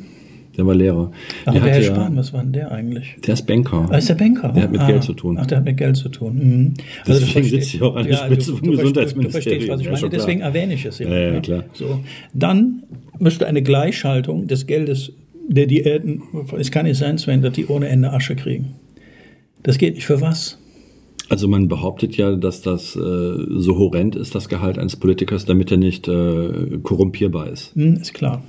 Der 0.56 0.66
war 0.66 0.74
Lehrer. 0.74 1.10
Ach, 1.46 1.52
der, 1.52 1.62
der 1.62 1.72
Herr 1.72 1.82
Spahn, 1.82 2.12
ja, 2.12 2.18
was 2.18 2.32
war 2.32 2.42
denn 2.42 2.52
der 2.52 2.72
eigentlich? 2.72 3.16
der 3.24 3.34
ist 3.34 3.46
Banker. 3.46 3.88
Ah, 3.90 3.96
ist 3.96 4.08
der 4.08 4.14
Banker? 4.16 4.48
Der 4.48 4.64
hat 4.64 4.72
mit 4.72 4.80
ah. 4.80 4.86
Geld 4.86 5.02
zu 5.02 5.14
tun. 5.14 5.38
Ach, 5.40 5.46
der 5.46 5.58
hat 5.58 5.64
mit 5.64 5.76
Geld 5.76 5.96
zu 5.96 6.08
tun. 6.08 6.34
Mhm. 6.34 6.74
Deswegen 7.06 7.20
du 7.20 7.32
verstehst- 7.32 7.50
sitzt 7.50 7.70
hier 7.70 7.82
auch 7.84 7.96
an 7.96 8.06
der 8.06 8.16
Spitze 8.16 8.50
du, 8.50 8.56
vom 8.58 8.66
du, 8.66 8.76
Gesundheitsministerium. 8.76 9.22
Du 9.22 9.30
verstehst, 9.30 9.68
was 9.70 9.80
ich 9.80 9.86
Ja, 9.86 9.92
meine. 9.92 10.08
Deswegen 10.10 10.40
erwähne 10.40 10.74
ich 10.74 10.84
es 10.84 10.98
ja. 10.98 11.08
Ja, 11.08 11.32
ja, 11.34 11.40
klar. 11.40 11.64
So. 11.72 12.00
Dann 12.34 12.82
müsste 13.18 13.46
eine 13.46 13.62
Gleichschaltung 13.62 14.46
des 14.46 14.66
Geldes 14.66 15.12
der 15.48 15.66
Diäten, 15.66 16.22
es 16.58 16.70
kann 16.70 16.86
nicht 16.86 16.98
sein, 16.98 17.18
Sven, 17.18 17.42
dass 17.42 17.52
die 17.52 17.66
ohne 17.66 17.88
Ende 17.88 18.12
Asche 18.12 18.36
kriegen. 18.36 18.76
Das 19.62 19.78
geht 19.78 19.94
nicht. 19.94 20.06
Für 20.06 20.20
was? 20.20 20.58
Also 21.28 21.48
man 21.48 21.68
behauptet 21.68 22.16
ja, 22.16 22.34
dass 22.36 22.62
das 22.62 22.96
äh, 22.96 22.98
so 22.98 23.78
horrend 23.78 24.16
ist, 24.16 24.34
das 24.34 24.48
Gehalt 24.48 24.78
eines 24.78 24.96
Politikers, 24.96 25.44
damit 25.44 25.70
er 25.70 25.78
nicht 25.78 26.08
äh, 26.08 26.78
korrumpierbar 26.82 27.48
ist. 27.48 27.74
Hm, 27.74 27.94
ist 27.94 28.12
klar. 28.12 28.42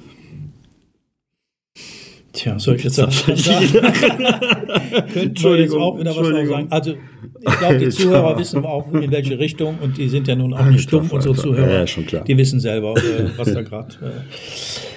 Tja, 2.34 2.58
soll 2.58 2.76
ich 2.76 2.84
jetzt 2.84 2.96
sagen? 2.96 3.12
Könnten 5.14 5.44
wir 5.44 5.60
jetzt 5.60 5.76
auch 5.76 6.00
wieder 6.00 6.16
was 6.16 6.28
sagen? 6.28 6.68
Also, 6.72 6.96
ich 7.40 7.60
glaube, 7.60 7.78
die 7.78 7.90
Zuhörer 7.90 8.40
wissen 8.40 8.66
auch, 8.66 8.92
in 8.92 9.12
welche 9.12 9.38
Richtung 9.38 9.78
und 9.82 9.98
die 9.98 10.10
sind 10.10 10.28
ja 10.28 10.36
nun 10.36 10.54
auch 10.54 10.66
nicht 10.66 10.92
dumm, 10.92 11.10
unsere 11.12 11.36
klar. 11.36 11.46
Zuhörer. 11.46 11.72
Ja, 11.72 11.88
schon 11.88 12.08
klar. 12.08 12.24
Die 12.24 12.38
wissen 12.38 12.60
selber, 12.60 12.96
äh, 12.98 13.30
was 13.38 13.54
da 13.54 13.62
gerade, 13.62 13.96
äh, 14.02 14.93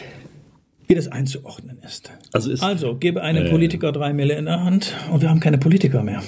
wie 0.88 0.94
das 0.94 1.08
einzuordnen 1.08 1.78
ist. 1.84 2.10
Also 2.32 2.50
ist- 2.50 2.62
also 2.62 2.96
gebe 2.96 3.22
einem 3.22 3.46
Äh. 3.46 3.50
Politiker 3.50 3.92
drei 3.92 4.12
Mille 4.12 4.34
in 4.34 4.44
der 4.46 4.62
Hand 4.64 4.94
und 5.12 5.22
wir 5.22 5.28
haben 5.30 5.40
keine 5.40 5.58
Politiker 5.58 6.02
mehr. 6.02 6.22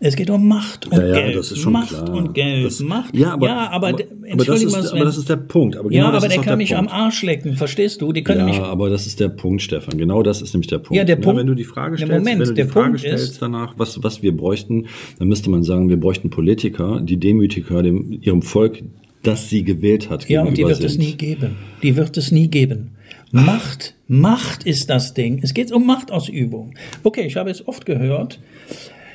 Es 0.00 0.16
geht 0.16 0.28
um 0.28 0.46
Macht 0.48 0.86
und 0.86 0.98
Ja, 0.98 1.06
ja, 1.06 1.14
Geld. 1.14 1.66
Macht 1.66 1.88
klar. 1.88 2.12
und 2.12 2.34
Geld. 2.34 2.66
Das- 2.66 2.80
Macht. 2.80 3.16
Ja, 3.16 3.32
aber, 3.34 3.46
ja, 3.46 3.70
aber, 3.70 3.88
aber, 3.88 3.98
aber, 4.32 4.44
das 4.44 4.62
ist, 4.62 4.74
aber 4.92 5.04
das 5.04 5.16
ist 5.16 5.28
der 5.30 5.36
Punkt. 5.36 5.76
Aber 5.76 5.90
ja, 5.90 6.00
genau 6.02 6.12
das 6.12 6.24
aber 6.24 6.28
der 6.28 6.36
kann 6.38 6.46
der 6.46 6.56
mich 6.56 6.74
Punkt. 6.74 6.92
am 6.92 6.94
Arsch 7.00 7.22
lecken, 7.22 7.56
verstehst 7.56 8.02
du? 8.02 8.12
Die 8.12 8.22
können 8.22 8.44
mich 8.44 8.56
Ja, 8.56 8.64
aber 8.64 8.90
das 8.90 9.06
ist 9.06 9.18
der 9.20 9.28
Punkt, 9.28 9.62
Stefan. 9.62 9.96
Genau 9.96 10.22
das 10.22 10.42
ist 10.42 10.52
nämlich 10.52 10.66
der 10.66 10.78
Punkt. 10.78 10.96
Ja, 10.96 11.04
der 11.04 11.16
Punkt- 11.16 11.38
wenn 11.40 11.46
du 11.46 11.54
die 11.54 11.64
Frage 11.64 11.96
stellst, 11.96 12.12
Moment, 12.12 12.40
wenn 12.40 12.48
du 12.48 12.54
die 12.54 12.64
Frage 12.64 12.86
Punkt 12.88 13.00
stellst 13.00 13.32
ist- 13.34 13.40
danach, 13.42 13.74
was, 13.78 14.02
was 14.02 14.20
wir 14.22 14.36
bräuchten, 14.36 14.86
dann 15.18 15.28
müsste 15.28 15.48
man 15.48 15.62
sagen, 15.62 15.88
wir 15.88 15.98
bräuchten 15.98 16.28
Politiker, 16.28 17.00
die 17.00 17.16
Demütiger 17.16 17.82
dem, 17.82 18.18
ihrem 18.20 18.42
Volk, 18.42 18.82
das 19.26 19.48
sie 19.48 19.64
gewählt 19.64 20.10
hat, 20.10 20.28
Ja, 20.28 20.42
und 20.42 20.56
die 20.56 20.64
wird 20.64 20.82
es 20.82 20.92
sind. 20.94 21.00
nie 21.00 21.14
geben. 21.16 21.56
Die 21.82 21.96
wird 21.96 22.16
es 22.16 22.30
nie 22.32 22.48
geben. 22.48 22.92
Macht, 23.32 23.94
Macht 24.06 24.64
ist 24.64 24.90
das 24.90 25.14
Ding. 25.14 25.40
Es 25.42 25.54
geht 25.54 25.72
um 25.72 25.86
Machtausübung. 25.86 26.74
Okay, 27.02 27.22
ich 27.26 27.36
habe 27.36 27.50
es 27.50 27.66
oft 27.66 27.84
gehört. 27.84 28.40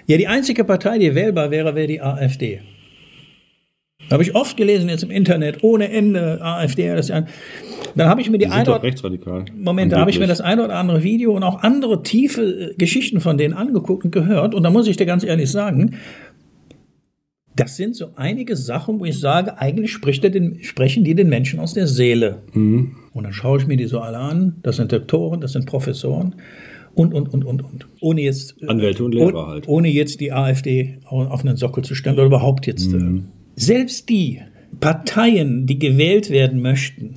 Ja, 0.08 0.18
die 0.18 0.28
einzige 0.28 0.64
Partei, 0.66 0.98
die 0.98 1.16
wählbar 1.16 1.52
wäre, 1.52 1.76
wäre 1.76 1.88
die 1.88 2.02
AfD. 2.02 2.60
Habe 4.12 4.24
ich 4.24 4.34
oft 4.34 4.58
gelesen 4.58 4.90
jetzt 4.90 5.04
im 5.04 5.12
Internet, 5.12 5.64
ohne 5.64 5.90
Ende, 5.92 6.42
AfD. 6.42 6.88
Das 6.96 7.10
ja, 7.10 7.26
dann 7.96 8.08
habe 8.10 8.22
ich 8.22 8.30
mir 8.30 8.40
die, 8.40 8.46
Die 8.46 8.52
doch 8.52 8.76
oder, 8.76 8.84
rechtsradikal. 8.84 9.46
Moment, 9.56 9.92
da 9.92 10.00
habe 10.00 10.10
ich 10.10 10.20
mir 10.20 10.26
das 10.28 10.42
eine 10.42 10.64
oder 10.66 10.76
andere 10.76 11.04
Video 11.04 11.34
und 11.36 11.44
auch 11.44 11.62
andere 11.62 12.02
tiefe 12.02 12.72
äh, 12.72 12.74
Geschichten 12.76 13.20
von 13.22 13.38
denen 13.38 13.54
angeguckt 13.54 14.06
und 14.06 14.12
gehört. 14.12 14.56
Und 14.56 14.64
da 14.64 14.72
muss 14.72 14.88
ich 14.88 14.98
dir 14.98 15.06
ganz 15.06 15.24
ehrlich 15.24 15.52
sagen, 15.52 15.96
das 17.60 17.76
sind 17.78 17.96
so 17.96 18.08
einige 18.16 18.56
Sachen, 18.56 19.00
wo 19.00 19.06
ich 19.06 19.20
sage, 19.20 19.58
eigentlich 19.60 19.92
spricht 19.92 20.24
er 20.24 20.30
den, 20.30 20.64
sprechen 20.64 21.04
die 21.04 21.16
den 21.16 21.30
Menschen 21.30 21.60
aus 21.60 21.74
der 21.74 21.88
Seele. 21.88 22.42
Mhm. 22.54 22.96
Und 23.14 23.24
dann 23.24 23.34
schaue 23.34 23.60
ich 23.60 23.68
mir 23.68 23.78
die 23.78 23.86
so 23.88 24.00
alle 24.00 24.18
an. 24.18 24.56
Das 24.64 24.78
sind 24.78 24.92
Doktoren, 24.92 25.42
das 25.42 25.52
sind 25.54 25.66
Professoren 25.66 26.36
und, 26.96 27.14
und, 27.14 27.28
und, 27.34 27.44
und, 27.46 27.62
und. 27.64 27.88
Ohne 28.02 28.22
jetzt. 28.22 28.56
äh, 28.62 28.68
Anwälte 28.68 29.04
und 29.04 29.14
Lehrer 29.14 29.48
halt. 29.48 29.68
Ohne 29.68 29.90
jetzt 29.90 30.20
die 30.20 30.32
AfD 30.32 31.00
au- 31.06 31.26
auf 31.26 31.46
einen 31.46 31.58
Sockel 31.58 31.84
zu 31.84 31.96
stellen 31.96 32.16
oder 32.16 32.26
überhaupt 32.26 32.66
jetzt. 32.68 32.92
Mhm. 32.92 33.18
Äh, 33.18 33.62
selbst 33.62 34.10
die 34.10 34.42
Parteien, 34.80 35.66
die 35.66 35.80
gewählt 35.80 36.30
werden 36.30 36.62
möchten, 36.62 37.16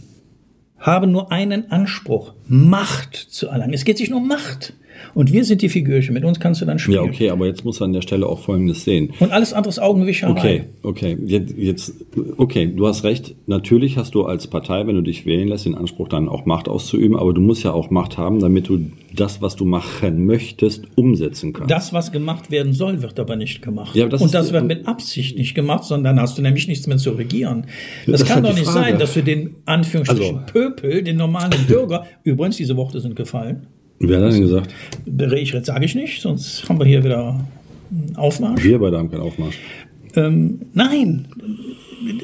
haben 0.78 1.12
nur 1.12 1.30
einen 1.30 1.70
Anspruch, 1.70 2.34
Macht 2.48 3.14
zu 3.16 3.46
erlangen. 3.48 3.72
Es 3.72 3.84
geht 3.84 3.98
sich 3.98 4.10
nur 4.10 4.18
um 4.20 4.26
Macht. 4.28 4.74
Und 5.14 5.32
wir 5.32 5.44
sind 5.44 5.62
die 5.62 5.68
Figürchen, 5.68 6.14
mit 6.14 6.24
uns 6.24 6.40
kannst 6.40 6.60
du 6.60 6.64
dann 6.64 6.78
spielen. 6.78 6.96
Ja, 6.96 7.02
okay, 7.02 7.30
aber 7.30 7.46
jetzt 7.46 7.64
muss 7.64 7.80
man 7.80 7.90
an 7.90 7.92
der 7.94 8.02
Stelle 8.02 8.26
auch 8.26 8.38
Folgendes 8.40 8.84
sehen. 8.84 9.12
Und 9.20 9.30
alles 9.32 9.52
andere 9.52 9.68
ist 9.70 9.78
Augenwischerei. 9.78 10.30
Okay, 10.30 10.64
okay, 10.82 11.18
jetzt, 11.26 11.54
jetzt, 11.56 11.94
okay, 12.38 12.72
du 12.74 12.86
hast 12.86 13.04
recht. 13.04 13.34
Natürlich 13.46 13.96
hast 13.98 14.14
du 14.14 14.24
als 14.24 14.46
Partei, 14.46 14.86
wenn 14.86 14.94
du 14.94 15.02
dich 15.02 15.26
wählen 15.26 15.48
lässt, 15.48 15.66
den 15.66 15.74
Anspruch, 15.74 16.08
dann 16.08 16.28
auch 16.28 16.46
Macht 16.46 16.68
auszuüben, 16.68 17.16
aber 17.16 17.32
du 17.34 17.40
musst 17.40 17.62
ja 17.62 17.72
auch 17.72 17.90
Macht 17.90 18.16
haben, 18.18 18.40
damit 18.40 18.68
du 18.68 18.90
das, 19.14 19.42
was 19.42 19.56
du 19.56 19.64
machen 19.66 20.24
möchtest, 20.24 20.84
umsetzen 20.96 21.52
kannst. 21.52 21.70
Das, 21.70 21.92
was 21.92 22.12
gemacht 22.12 22.50
werden 22.50 22.72
soll, 22.72 23.02
wird 23.02 23.20
aber 23.20 23.36
nicht 23.36 23.60
gemacht. 23.60 23.94
Ja, 23.94 24.08
das 24.08 24.22
und 24.22 24.26
ist 24.26 24.34
das 24.34 24.46
die- 24.48 24.52
wird 24.54 24.64
mit 24.66 24.88
Absicht 24.88 25.36
nicht 25.36 25.54
gemacht, 25.54 25.84
sondern 25.84 26.16
dann 26.16 26.22
hast 26.22 26.38
du 26.38 26.42
nämlich 26.42 26.66
nichts 26.68 26.86
mehr 26.86 26.96
zu 26.96 27.10
regieren. 27.10 27.66
Das, 28.06 28.12
Das 28.12 28.22
ist 28.22 28.28
kann 28.28 28.42
halt 28.44 28.52
doch 28.54 28.58
nicht 28.58 28.70
Frage. 28.70 28.90
sein, 28.92 28.98
dass 28.98 29.14
wir 29.14 29.22
den 29.22 29.56
Anführungsstrichen 29.66 30.38
Also- 30.38 30.52
Pöpel, 30.52 31.02
den 31.02 31.16
normalen 31.16 31.50
Bürger, 31.68 32.06
übrigens, 32.24 32.56
diese 32.56 32.76
Worte 32.78 33.00
sind 33.00 33.14
gefallen, 33.14 33.66
Wer 34.02 34.20
hat 34.20 34.32
denn 34.32 34.40
gesagt? 34.40 34.74
ich 35.06 35.54
sage 35.62 35.84
ich 35.84 35.94
nicht, 35.94 36.20
sonst 36.20 36.68
haben 36.68 36.78
wir 36.78 36.86
hier 36.86 37.04
wieder 37.04 37.46
einen 37.90 38.16
Aufmarsch. 38.16 38.64
Wir 38.64 38.78
beide 38.78 38.98
haben 38.98 39.10
keinen 39.10 39.22
Aufmarsch. 39.22 39.58
Ähm, 40.14 40.60
nein, 40.74 41.26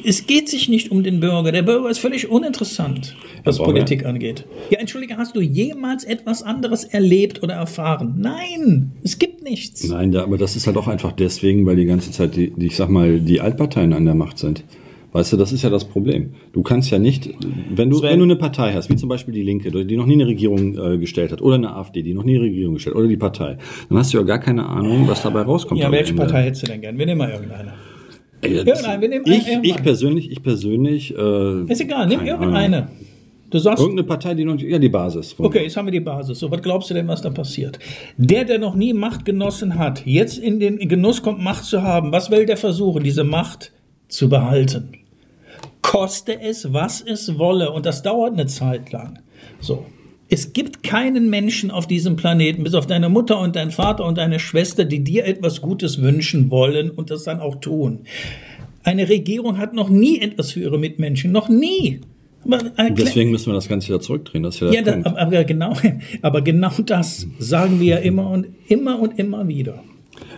es 0.05 0.27
geht 0.27 0.49
sich 0.49 0.69
nicht 0.69 0.91
um 0.91 1.03
den 1.03 1.21
Bürger. 1.21 1.53
Der 1.53 1.63
Bürger 1.63 1.89
ist 1.89 1.99
völlig 1.99 2.29
uninteressant, 2.29 3.15
was 3.45 3.59
Politik 3.59 4.05
angeht. 4.05 4.45
Ja, 4.71 4.81
entschuldige, 4.81 5.17
hast 5.17 5.37
du 5.37 5.41
jemals 5.41 6.05
etwas 6.05 6.43
anderes 6.43 6.85
erlebt 6.85 7.43
oder 7.43 7.55
erfahren? 7.55 8.17
Nein, 8.19 8.93
es 9.05 9.19
gibt 9.19 9.43
nichts. 9.43 9.89
Nein, 9.89 10.15
aber 10.17 10.37
das 10.37 10.57
ist 10.57 10.67
halt 10.67 10.77
auch 10.77 10.89
einfach 10.89 11.13
deswegen, 11.13 11.65
weil 11.65 11.77
die 11.77 11.85
ganze 11.85 12.11
Zeit 12.11 12.37
die, 12.37 12.53
ich 12.59 12.77
sag 12.77 12.89
mal, 12.89 13.21
die 13.21 13.41
Altparteien 13.41 13.93
an 13.93 14.05
der 14.05 14.15
Macht 14.15 14.39
sind. 14.39 14.65
Weißt 15.13 15.33
du, 15.33 15.37
das 15.39 15.53
ist 15.53 15.63
ja 15.63 15.71
das 15.71 15.87
Problem. 15.87 16.35
Du 16.53 16.63
kannst 16.63 16.91
ja 16.91 16.99
nicht, 16.99 17.31
wenn 17.75 17.89
du, 17.89 18.03
wenn 18.03 18.19
du 18.19 18.25
eine 18.25 18.37
Partei 18.37 18.75
hast, 18.75 18.91
wie 18.91 18.97
zum 18.97 19.09
Beispiel 19.09 19.33
die 19.33 19.43
Linke, 19.43 19.71
die 19.85 19.97
noch 19.97 20.05
nie 20.05 20.15
eine 20.15 20.27
Regierung 20.27 20.77
äh, 20.77 20.99
gestellt 20.99 21.33
hat, 21.33 21.41
oder 21.41 21.55
eine 21.55 21.75
AfD, 21.75 22.03
die 22.03 22.13
noch 22.13 22.25
nie 22.25 22.35
eine 22.37 22.45
Regierung 22.45 22.75
gestellt 22.75 22.95
hat, 22.95 23.01
oder 23.01 23.09
die 23.09 23.17
Partei, 23.17 23.57
dann 23.89 23.99
hast 23.99 24.13
du 24.13 24.19
ja 24.19 24.25
gar 24.25 24.39
keine 24.39 24.67
Ahnung, 24.67 25.09
was 25.09 25.23
dabei 25.23 25.43
rauskommt. 25.43 25.81
Ja, 25.81 25.91
welche. 25.91 26.13
Partei 26.15 26.43
hättest 26.43 26.65
du 26.65 26.67
denn 26.67 26.81
gern? 26.83 26.99
Wir 26.99 27.07
nehmen 27.07 27.19
mal 27.19 27.31
irgendeine. 27.31 27.73
Ey, 28.41 28.53
Irgendeine, 28.53 29.01
wir 29.01 29.09
nehmen 29.09 29.25
eine, 29.25 29.35
ich, 29.35 29.43
ich 29.43 29.53
irgendwann. 29.53 29.83
persönlich, 29.83 30.31
ich 30.31 30.43
persönlich. 30.43 31.17
Äh, 31.17 31.73
Ist 31.73 31.81
egal, 31.81 32.07
nimm 32.07 32.25
irgendeine. 32.25 32.77
Ahnung. 32.77 32.89
Du 33.51 33.59
sagst, 33.59 33.81
Irgendeine 33.83 34.07
Partei, 34.07 34.35
die 34.35 34.45
noch, 34.45 34.59
ja, 34.61 34.79
die 34.79 34.91
Basis. 34.91 35.35
okay, 35.39 35.63
jetzt 35.63 35.77
haben 35.79 35.87
wir 35.87 35.93
die 35.93 36.01
Basis. 36.01 36.39
So, 36.39 36.51
was 36.51 36.61
glaubst 36.61 36.91
du 36.91 36.95
denn, 36.95 37.09
was 37.09 37.23
da 37.23 37.31
passiert? 37.31 37.79
Der, 38.19 38.45
der 38.45 38.59
noch 38.59 38.75
nie 38.75 38.93
Macht 38.93 39.25
genossen 39.25 39.79
hat, 39.79 40.05
jetzt 40.05 40.37
in 40.39 40.61
den 40.61 40.77
Genuss 40.87 41.23
kommt, 41.23 41.43
Macht 41.43 41.65
zu 41.65 41.83
haben, 41.83 42.13
was 42.13 42.31
will 42.31 42.45
der 42.45 42.59
versuchen, 42.59 43.03
diese 43.03 43.25
Macht 43.25 43.73
zu 44.09 44.29
behalten? 44.29 44.93
Koste 45.83 46.41
es, 46.41 46.73
was 46.73 47.01
es 47.01 47.39
wolle. 47.39 47.73
Und 47.73 47.87
das 47.87 48.03
dauert 48.03 48.35
eine 48.35 48.47
Zeit 48.47 48.93
lang. 48.93 49.21
So. 49.61 49.87
Es 50.31 50.53
gibt 50.53 50.83
keinen 50.83 51.31
Menschen 51.31 51.71
auf 51.71 51.87
diesem 51.87 52.17
Planeten, 52.17 52.63
bis 52.63 52.75
auf 52.75 52.87
deine 52.87 53.09
Mutter 53.09 53.41
und 53.41 53.57
dein 53.57 53.71
Vater 53.71 54.05
und 54.05 54.19
deine 54.19 54.39
Schwester, 54.39 54.85
die 54.85 55.03
dir 55.03 55.25
etwas 55.25 55.63
Gutes 55.63 56.03
wünschen 56.03 56.51
wollen 56.51 56.91
und 56.91 57.11
das 57.11 57.25
dann 57.25 57.41
auch 57.41 57.57
tun. 57.57 58.01
Eine 58.85 59.09
Regierung 59.09 59.57
hat 59.57 59.73
noch 59.73 59.89
nie 59.89 60.21
etwas 60.21 60.53
für 60.53 60.61
ihre 60.61 60.79
Mitmenschen. 60.79 61.33
Noch 61.33 61.49
nie. 61.49 62.01
Deswegen 62.91 63.31
müssen 63.31 63.51
wir 63.51 63.55
das 63.55 63.69
Ganze 63.69 63.89
wieder 63.89 64.01
zurückdrehen. 64.01 64.43
Das 64.43 64.61
ja 64.61 64.83
da, 64.83 65.03
aber 65.05 65.45
genau, 65.45 65.75
aber 66.23 66.43
genau 66.43 66.71
das 66.85 67.27
sagen 67.39 67.81
wir 67.81 67.87
ja 67.87 67.97
immer 67.97 68.31
und 68.31 68.47
immer 68.69 69.01
und 69.01 69.19
immer 69.19 69.49
wieder. 69.49 69.83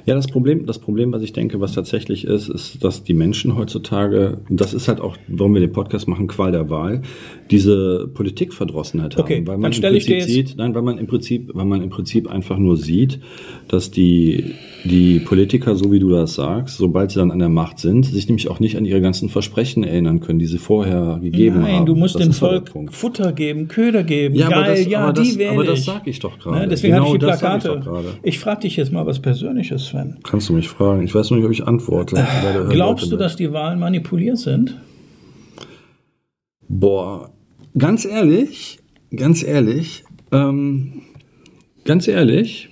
Ja, 0.06 0.14
das 0.14 0.26
Problem, 0.28 0.66
das 0.66 0.78
Problem, 0.78 1.12
was 1.12 1.22
ich 1.22 1.32
denke, 1.32 1.60
was 1.60 1.72
tatsächlich 1.72 2.24
ist, 2.24 2.48
ist, 2.48 2.82
dass 2.82 3.04
die 3.04 3.14
Menschen 3.14 3.56
heutzutage, 3.56 4.38
das 4.48 4.72
ist 4.74 4.88
halt 4.88 5.00
auch, 5.00 5.16
warum 5.28 5.54
wir 5.54 5.60
den 5.60 5.72
Podcast 5.72 6.08
machen, 6.08 6.26
Qual 6.26 6.52
der 6.52 6.70
Wahl, 6.70 7.02
diese 7.50 8.08
Politikverdrossenheit 8.14 9.16
haben. 9.16 9.22
Okay, 9.24 9.38
weil 9.46 9.54
dann 9.54 9.60
man 9.60 9.72
im 9.72 9.76
stelle 9.76 9.96
ich 9.96 10.06
dir 10.06 10.16
Prinzip 10.18 10.36
jetzt- 10.36 10.48
sieht, 10.50 10.58
nein, 10.58 10.74
weil 10.74 10.82
man 10.82 10.98
im 10.98 11.06
Prinzip, 11.06 11.50
weil 11.54 11.64
man 11.66 11.82
im 11.82 11.90
Prinzip 11.90 12.28
einfach 12.30 12.58
nur 12.58 12.76
sieht, 12.76 13.20
dass 13.68 13.90
die, 13.90 14.54
die 14.84 15.20
Politiker, 15.20 15.74
so 15.76 15.92
wie 15.92 15.98
du 15.98 16.10
das 16.10 16.34
sagst, 16.34 16.78
sobald 16.78 17.10
sie 17.10 17.18
dann 17.18 17.30
an 17.30 17.38
der 17.38 17.48
Macht 17.48 17.78
sind, 17.78 18.06
sich 18.06 18.26
nämlich 18.28 18.48
auch 18.48 18.60
nicht 18.60 18.76
an 18.76 18.84
ihre 18.84 19.00
ganzen 19.00 19.28
Versprechen 19.28 19.84
erinnern 19.84 20.20
können, 20.20 20.38
die 20.38 20.46
sie 20.46 20.58
vorher 20.58 21.18
gegeben 21.22 21.56
haben. 21.56 21.62
Nein, 21.62 21.86
du 21.86 21.94
musst 21.94 22.14
Das 22.16 22.22
dem 22.22 22.32
Volk. 22.32 22.70
Futter 22.90 23.32
geben, 23.32 23.68
Köder 23.68 24.02
geben. 24.04 24.34
Ja, 24.34 24.46
aber 24.46 24.54
Geil, 24.62 24.76
das- 24.84 24.86
ja, 24.86 25.00
aber 25.00 25.12
das- 25.12 25.28
die 25.32 25.38
wähle 25.38 25.50
aber 25.50 25.64
das 25.64 25.78
ich. 25.80 25.84
sag 25.84 26.06
ich 26.06 26.18
doch 26.18 26.38
gerade. 26.38 26.58
Ne, 26.60 26.68
deswegen 26.68 26.94
Genau 26.94 27.06
habe 27.06 27.16
ich 27.16 27.20
die 27.20 27.26
das 27.26 27.36
ich 27.36 27.40
Plakate. 27.40 27.80
gerade. 27.80 28.08
Ich 28.22 28.38
frage 28.38 28.60
dich 28.60 28.76
jetzt 28.76 28.92
mal 28.92 29.04
was 29.06 29.20
Persönliches, 29.20 29.86
Sven. 29.86 30.16
Kannst 30.22 30.48
du 30.48 30.52
mich 30.54 30.68
fragen? 30.68 31.02
Ich 31.02 31.14
weiß 31.14 31.30
noch 31.30 31.36
nicht, 31.36 31.46
ob 31.46 31.52
ich 31.52 31.66
antworte. 31.66 32.16
Hören 32.16 32.68
Glaubst 32.70 33.10
du, 33.12 33.16
dass 33.16 33.36
die 33.36 33.52
Wahlen 33.52 33.78
manipuliert 33.80 34.38
sind? 34.38 34.76
Boah, 36.68 37.30
ganz 37.76 38.04
ehrlich, 38.04 38.78
ganz 39.14 39.42
ehrlich, 39.42 40.04
ähm, 40.32 41.02
ganz 41.84 42.06
ehrlich, 42.06 42.68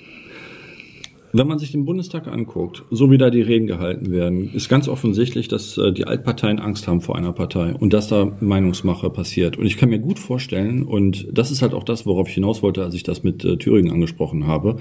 wenn 1.33 1.47
man 1.47 1.59
sich 1.59 1.73
den 1.73 1.85
Bundestag 1.85 2.27
anguckt, 2.27 2.85
so 2.91 3.11
wie 3.11 3.19
da 3.19 3.31
die 3.31 3.43
Reden 3.43 3.67
gehalten 3.67 4.11
werden, 4.11 4.51
ist 4.55 4.69
ganz 4.69 4.89
offensichtlich, 4.89 5.49
dass 5.49 5.77
äh, 5.77 5.93
die 5.93 6.07
Altparteien 6.07 6.59
Angst 6.59 6.89
haben 6.89 7.01
vor 7.01 7.17
einer 7.17 7.33
Partei 7.33 7.75
und 7.75 7.93
dass 7.93 8.09
da 8.09 8.33
Meinungsmache 8.41 9.11
passiert. 9.11 9.59
Und 9.59 9.67
ich 9.67 9.77
kann 9.77 9.91
mir 9.91 9.99
gut 9.99 10.19
vorstellen, 10.19 10.83
und 10.83 11.27
das 11.33 11.51
ist 11.51 11.63
halt 11.63 11.75
auch 11.75 11.85
das, 11.85 12.07
worauf 12.07 12.29
ich 12.29 12.35
hinaus 12.35 12.63
wollte, 12.63 12.83
als 12.83 12.95
ich 12.95 13.03
das 13.03 13.23
mit 13.23 13.45
äh, 13.45 13.57
Thüringen 13.57 13.93
angesprochen 13.93 14.47
habe, 14.47 14.77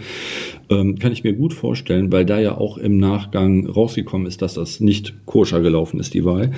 ähm, 0.70 0.98
kann 0.98 1.12
ich 1.12 1.24
mir 1.24 1.34
gut 1.34 1.54
vorstellen, 1.54 2.12
weil 2.12 2.26
da 2.26 2.40
ja 2.40 2.58
auch 2.58 2.78
im 2.78 2.98
Nachgang 2.98 3.68
rausgekommen 3.68 4.28
ist, 4.28 4.42
dass 4.42 4.54
das 4.54 4.80
nicht 4.80 5.26
koscher 5.26 5.62
gelaufen 5.62 6.00
ist, 6.00 6.14
die 6.14 6.24
Wahl, 6.26 6.52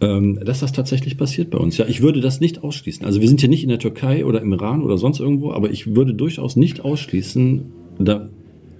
ähm, 0.00 0.38
dass 0.44 0.60
das 0.60 0.72
tatsächlich 0.72 1.18
passiert 1.18 1.50
bei 1.50 1.58
uns. 1.58 1.78
Ja, 1.78 1.86
ich 1.86 2.02
würde 2.02 2.20
das 2.20 2.40
nicht 2.40 2.62
ausschließen. 2.62 3.04
Also 3.04 3.20
wir 3.20 3.28
sind 3.28 3.42
ja 3.42 3.48
nicht 3.48 3.62
in 3.62 3.68
der 3.68 3.78
Türkei 3.78 4.24
oder 4.24 4.40
im 4.40 4.52
Iran 4.52 4.82
oder 4.82 4.98
sonst 4.98 5.20
irgendwo, 5.20 5.52
aber 5.52 5.70
ich 5.70 5.94
würde 5.94 6.14
durchaus 6.14 6.56
nicht 6.56 6.84
ausschließen, 6.84 7.64
da, 7.98 8.28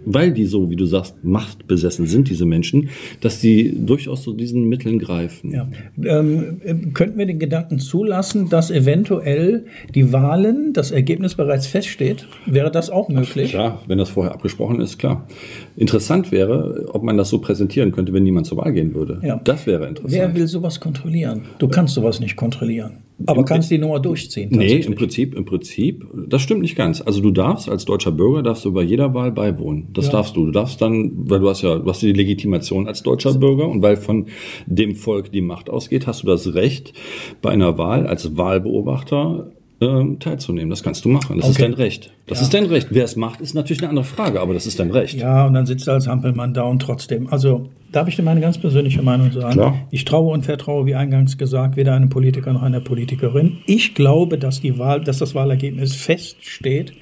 weil 0.04 0.32
die 0.32 0.46
so, 0.46 0.70
wie 0.70 0.76
du 0.76 0.86
sagst, 0.86 1.22
machtbesessen 1.22 2.06
sind, 2.06 2.28
diese 2.28 2.46
Menschen, 2.46 2.90
dass 3.20 3.40
die 3.40 3.74
durchaus 3.84 4.22
zu 4.22 4.32
diesen 4.32 4.68
Mitteln 4.68 4.98
greifen. 4.98 5.52
Ja. 5.52 5.68
Ähm, 6.04 6.60
äh, 6.64 6.74
könnten 6.92 7.18
wir 7.18 7.26
den 7.26 7.38
Gedanken 7.38 7.78
zulassen, 7.78 8.48
dass 8.48 8.70
eventuell 8.70 9.66
die 9.94 10.12
Wahlen, 10.12 10.72
das 10.72 10.90
Ergebnis 10.90 11.34
bereits 11.34 11.66
feststeht? 11.66 12.26
Wäre 12.46 12.70
das 12.70 12.90
auch 12.90 13.08
möglich? 13.08 13.50
Klar, 13.50 13.82
wenn 13.86 13.98
das 13.98 14.10
vorher 14.10 14.32
abgesprochen 14.32 14.80
ist, 14.80 14.98
klar. 14.98 15.26
Interessant 15.76 16.32
wäre, 16.32 16.88
ob 16.92 17.02
man 17.02 17.16
das 17.16 17.28
so 17.28 17.38
präsentieren 17.38 17.92
könnte, 17.92 18.12
wenn 18.12 18.24
niemand 18.24 18.46
zur 18.46 18.58
Wahl 18.58 18.72
gehen 18.72 18.94
würde. 18.94 19.20
Ja. 19.22 19.40
Das 19.44 19.66
wäre 19.66 19.86
interessant. 19.88 20.12
Wer 20.12 20.34
will 20.34 20.46
sowas 20.46 20.80
kontrollieren? 20.80 21.42
Du 21.58 21.68
kannst 21.68 21.94
sowas 21.94 22.20
nicht 22.20 22.36
kontrollieren. 22.36 22.98
Aber 23.26 23.44
kannst 23.44 23.70
die 23.70 23.78
Nummer 23.78 24.00
durchziehen. 24.00 24.50
Nee, 24.52 24.76
im 24.80 24.94
Prinzip, 24.94 25.34
im 25.34 25.44
Prinzip, 25.44 26.06
das 26.28 26.42
stimmt 26.42 26.62
nicht 26.62 26.76
ganz. 26.76 27.00
Also 27.00 27.20
du 27.20 27.30
darfst 27.30 27.68
als 27.68 27.84
deutscher 27.84 28.12
Bürger, 28.12 28.42
darfst 28.42 28.64
du 28.64 28.72
bei 28.72 28.82
jeder 28.82 29.14
Wahl 29.14 29.32
beiwohnen. 29.32 29.88
Das 29.92 30.06
Ja. 30.06 30.12
darfst 30.12 30.36
du. 30.36 30.46
Du 30.46 30.52
darfst 30.52 30.80
dann, 30.82 31.12
weil 31.28 31.40
du 31.40 31.48
hast 31.48 31.62
ja, 31.62 31.78
du 31.78 31.88
hast 31.88 32.02
die 32.02 32.12
Legitimation 32.12 32.86
als 32.86 33.02
deutscher 33.02 33.34
Bürger 33.34 33.68
und 33.68 33.82
weil 33.82 33.96
von 33.96 34.26
dem 34.66 34.94
Volk 34.94 35.30
die 35.32 35.40
Macht 35.42 35.70
ausgeht, 35.70 36.06
hast 36.06 36.22
du 36.22 36.26
das 36.26 36.54
Recht, 36.54 36.92
bei 37.40 37.50
einer 37.50 37.78
Wahl 37.78 38.06
als 38.06 38.36
Wahlbeobachter 38.36 39.52
ähm, 39.82 40.18
teilzunehmen. 40.20 40.70
Das 40.70 40.82
kannst 40.82 41.04
du 41.04 41.08
machen. 41.08 41.36
Das 41.38 41.48
ist 41.48 41.56
Okay. 41.56 41.62
dein 41.62 41.74
Recht. 41.74 42.12
Das 42.26 42.40
ist 42.40 42.54
dein 42.54 42.66
Recht. 42.66 42.88
Wer 42.90 43.04
es 43.04 43.16
macht, 43.16 43.40
ist 43.40 43.54
natürlich 43.54 43.82
eine 43.82 43.88
andere 43.90 44.04
Frage, 44.04 44.40
aber 44.40 44.54
das 44.54 44.66
ist 44.66 44.78
dein 44.78 44.90
Recht. 44.90 45.18
Ja, 45.18 45.46
und 45.46 45.54
dann 45.54 45.66
sitzt 45.66 45.88
er 45.88 45.94
als 45.94 46.06
Hampelmann 46.06 46.54
da 46.54 46.62
und 46.62 46.80
trotzdem. 46.80 47.26
Also, 47.26 47.68
darf 47.90 48.06
ich 48.08 48.16
dir 48.16 48.22
meine 48.22 48.40
ganz 48.40 48.58
persönliche 48.58 49.02
Meinung 49.02 49.32
sagen? 49.32 49.52
Klar. 49.54 49.74
Ich 49.90 50.04
traue 50.04 50.32
und 50.32 50.44
vertraue, 50.44 50.86
wie 50.86 50.94
eingangs 50.94 51.36
gesagt, 51.36 51.76
weder 51.76 51.94
einem 51.94 52.08
Politiker 52.08 52.52
noch 52.52 52.62
einer 52.62 52.80
Politikerin. 52.80 53.58
Ich 53.66 53.94
glaube, 53.94 54.38
dass 54.38 54.60
die 54.60 54.78
Wahl, 54.78 55.02
dass 55.02 55.18
das 55.18 55.34
Wahlergebnis 55.34 55.94
feststeht. 55.96 56.92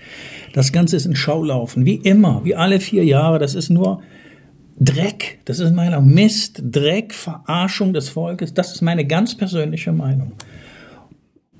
Das 0.55 0.73
Ganze 0.73 0.97
ist 0.97 1.07
ein 1.07 1.15
Schaulaufen, 1.15 1.85
wie 1.85 1.97
immer, 1.97 2.41
wie 2.45 2.55
alle 2.57 2.81
vier 2.81 3.05
Jahre. 3.05 3.39
Das 3.39 3.55
ist 3.55 3.69
nur 3.69 4.01
Dreck. 4.83 5.39
Das 5.45 5.59
ist 5.59 5.75
meiner 5.75 6.01
Mist, 6.01 6.63
Dreck, 6.65 7.13
Verarschung 7.13 7.93
des 7.93 8.09
Volkes. 8.09 8.55
Das 8.55 8.73
ist 8.73 8.81
meine 8.81 9.07
ganz 9.07 9.37
persönliche 9.37 9.93
Meinung. 9.93 10.33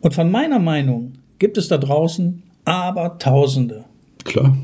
Und 0.01 0.15
von 0.15 0.31
meiner 0.31 0.59
Meinung 0.59 1.13
gibt 1.39 1.59
es 1.59 1.69
da 1.69 1.79
draußen 1.79 2.43
aber 2.65 3.19
Tausende. 3.19 3.85
Klar. 4.25 4.57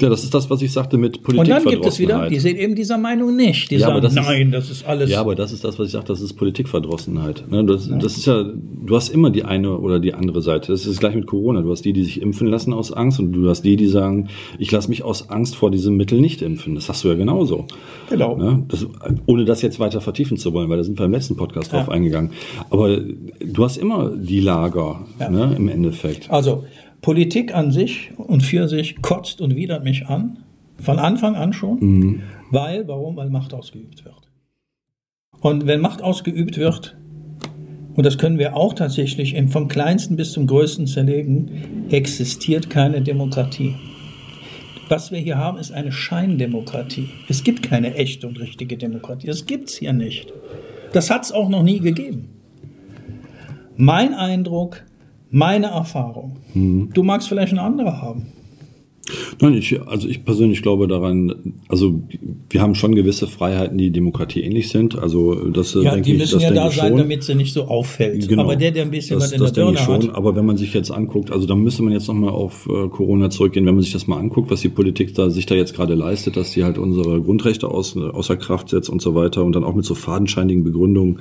Ja, 0.00 0.08
das 0.08 0.24
ist 0.24 0.34
das, 0.34 0.48
was 0.50 0.62
ich 0.62 0.72
sagte 0.72 0.96
mit 0.98 1.26
Und 1.28 1.48
dann 1.48 1.64
gibt 1.64 1.84
es 1.86 1.98
wieder, 1.98 2.28
die 2.28 2.38
sind 2.38 2.58
eben 2.58 2.74
dieser 2.74 2.98
Meinung 2.98 3.36
nicht. 3.36 3.70
Die 3.70 3.76
Ja, 3.76 3.88
sagen, 3.88 4.02
das 4.02 4.12
ist- 4.14 4.22
nein, 4.22 4.50
das 4.50 4.70
ist 4.70 4.86
alles. 4.86 5.10
Ja, 5.10 5.20
aber 5.20 5.34
das 5.34 5.52
ist 5.52 5.64
das, 5.64 5.78
was 5.78 5.86
ich 5.86 5.92
sage, 5.92 6.06
das 6.06 6.20
ist 6.20 6.34
Politikverdrossenheit. 6.34 7.44
Ne? 7.50 7.64
Das, 7.64 7.88
das 7.88 8.16
ist 8.16 8.26
ja, 8.26 8.44
du 8.44 8.96
hast 8.96 9.08
immer 9.08 9.30
die 9.30 9.44
eine 9.44 9.76
oder 9.78 10.00
die 10.00 10.14
andere 10.14 10.42
Seite. 10.42 10.72
Das 10.72 10.86
ist 10.86 11.00
gleich 11.00 11.14
mit 11.14 11.26
Corona. 11.26 11.62
Du 11.62 11.70
hast 11.70 11.84
die, 11.84 11.92
die 11.92 12.04
sich 12.04 12.20
impfen 12.22 12.46
lassen 12.48 12.72
aus 12.72 12.92
Angst 12.92 13.18
und 13.20 13.32
du 13.32 13.48
hast 13.48 13.62
die, 13.62 13.76
die 13.76 13.86
sagen, 13.86 14.28
ich 14.58 14.70
lasse 14.70 14.88
mich 14.88 15.02
aus 15.02 15.30
Angst 15.30 15.56
vor 15.56 15.70
diesem 15.70 15.96
Mittel 15.96 16.20
nicht 16.20 16.42
impfen. 16.42 16.74
Das 16.74 16.88
hast 16.88 17.04
du 17.04 17.08
ja 17.08 17.14
genauso. 17.14 17.66
Genau. 18.08 18.36
Ne? 18.36 18.64
Das, 18.68 18.86
ohne 19.26 19.44
das 19.44 19.62
jetzt 19.62 19.80
weiter 19.80 20.00
vertiefen 20.00 20.36
zu 20.36 20.52
wollen, 20.52 20.68
weil 20.68 20.78
da 20.78 20.84
sind 20.84 20.98
wir 20.98 21.06
im 21.06 21.12
letzten 21.12 21.36
Podcast 21.36 21.72
drauf 21.72 21.88
eingegangen. 21.88 22.30
Aber 22.70 22.98
du 22.98 23.64
hast 23.64 23.76
immer 23.76 24.10
die 24.16 24.40
Lager 24.40 25.04
ne, 25.18 25.54
im 25.56 25.68
Endeffekt. 25.68 26.30
Also, 26.30 26.64
Politik 27.00 27.54
an 27.54 27.70
sich 27.70 28.12
und 28.16 28.42
für 28.42 28.68
sich 28.68 29.00
kotzt 29.02 29.40
und 29.40 29.56
widert 29.56 29.84
mich 29.84 30.06
an. 30.06 30.44
Von 30.78 30.98
Anfang 30.98 31.34
an 31.34 31.52
schon. 31.52 31.78
Mhm. 31.80 32.22
Weil, 32.50 32.88
warum? 32.88 33.16
Weil 33.16 33.30
Macht 33.30 33.54
ausgeübt 33.54 34.04
wird. 34.04 34.30
Und 35.40 35.66
wenn 35.66 35.80
Macht 35.80 36.02
ausgeübt 36.02 36.58
wird, 36.58 36.96
und 37.94 38.06
das 38.06 38.18
können 38.18 38.38
wir 38.38 38.56
auch 38.56 38.74
tatsächlich 38.74 39.36
vom 39.48 39.68
kleinsten 39.68 40.16
bis 40.16 40.32
zum 40.32 40.46
größten 40.46 40.86
zerlegen, 40.86 41.86
existiert 41.90 42.70
keine 42.70 43.02
Demokratie. 43.02 43.74
Was 44.88 45.12
wir 45.12 45.18
hier 45.18 45.38
haben, 45.38 45.58
ist 45.58 45.70
eine 45.70 45.92
Scheindemokratie. 45.92 47.08
Es 47.28 47.44
gibt 47.44 47.62
keine 47.62 47.94
echte 47.94 48.26
und 48.26 48.40
richtige 48.40 48.76
Demokratie. 48.76 49.26
Das 49.26 49.46
gibt 49.46 49.68
es 49.68 49.76
hier 49.76 49.92
nicht. 49.92 50.32
Das 50.92 51.10
hat 51.10 51.24
es 51.24 51.32
auch 51.32 51.48
noch 51.48 51.62
nie 51.62 51.78
gegeben. 51.78 52.30
Mein 53.76 54.14
Eindruck, 54.14 54.84
meine 55.30 55.68
Erfahrung. 55.68 56.36
Mhm. 56.54 56.90
Du 56.92 57.02
magst 57.02 57.28
vielleicht 57.28 57.52
eine 57.52 57.62
andere 57.62 58.00
haben. 58.02 58.26
Nein, 59.40 59.54
ich, 59.54 59.80
also 59.86 60.08
ich 60.08 60.24
persönlich 60.24 60.62
glaube 60.62 60.86
daran, 60.86 61.54
also 61.68 62.02
wir 62.48 62.60
haben 62.60 62.74
schon 62.74 62.94
gewisse 62.94 63.26
Freiheiten, 63.26 63.78
die 63.78 63.90
Demokratie 63.90 64.40
ähnlich 64.42 64.68
sind. 64.68 64.98
Also 64.98 65.34
das 65.50 65.74
ja, 65.74 65.92
denke 65.92 66.02
die 66.02 66.14
müssen 66.14 66.38
ich, 66.38 66.44
das 66.46 66.54
ja 66.54 66.64
da 66.64 66.70
sein, 66.70 66.88
schon. 66.90 66.98
damit 66.98 67.22
sie 67.22 67.34
nicht 67.34 67.52
so 67.52 67.64
auffällt. 67.64 68.28
Genau. 68.28 68.42
Aber 68.42 68.56
der, 68.56 68.70
der 68.70 68.84
ein 68.84 68.90
bisschen 68.90 69.18
das, 69.18 69.28
was 69.28 69.32
in 69.32 69.40
das 69.40 69.52
der 69.52 69.64
Birne 69.64 69.78
schon. 69.78 70.08
hat. 70.08 70.14
Aber 70.14 70.36
wenn 70.36 70.46
man 70.46 70.56
sich 70.56 70.74
jetzt 70.74 70.90
anguckt, 70.90 71.30
also 71.30 71.46
da 71.46 71.54
müsste 71.54 71.82
man 71.82 71.92
jetzt 71.92 72.08
nochmal 72.08 72.30
auf 72.30 72.68
äh, 72.68 72.88
Corona 72.88 73.30
zurückgehen, 73.30 73.66
wenn 73.66 73.74
man 73.74 73.82
sich 73.82 73.92
das 73.92 74.06
mal 74.06 74.18
anguckt, 74.18 74.50
was 74.50 74.60
die 74.60 74.68
Politik 74.68 75.14
da 75.14 75.30
sich 75.30 75.46
da 75.46 75.54
jetzt 75.54 75.74
gerade 75.74 75.94
leistet, 75.94 76.36
dass 76.36 76.52
sie 76.52 76.64
halt 76.64 76.78
unsere 76.78 77.20
Grundrechte 77.22 77.68
aus, 77.68 77.96
außer 77.96 78.36
Kraft 78.36 78.68
setzt 78.68 78.90
und 78.90 79.00
so 79.00 79.14
weiter 79.14 79.44
und 79.44 79.54
dann 79.54 79.64
auch 79.64 79.74
mit 79.74 79.84
so 79.84 79.94
fadenscheinigen 79.94 80.64
Begründungen, 80.64 81.20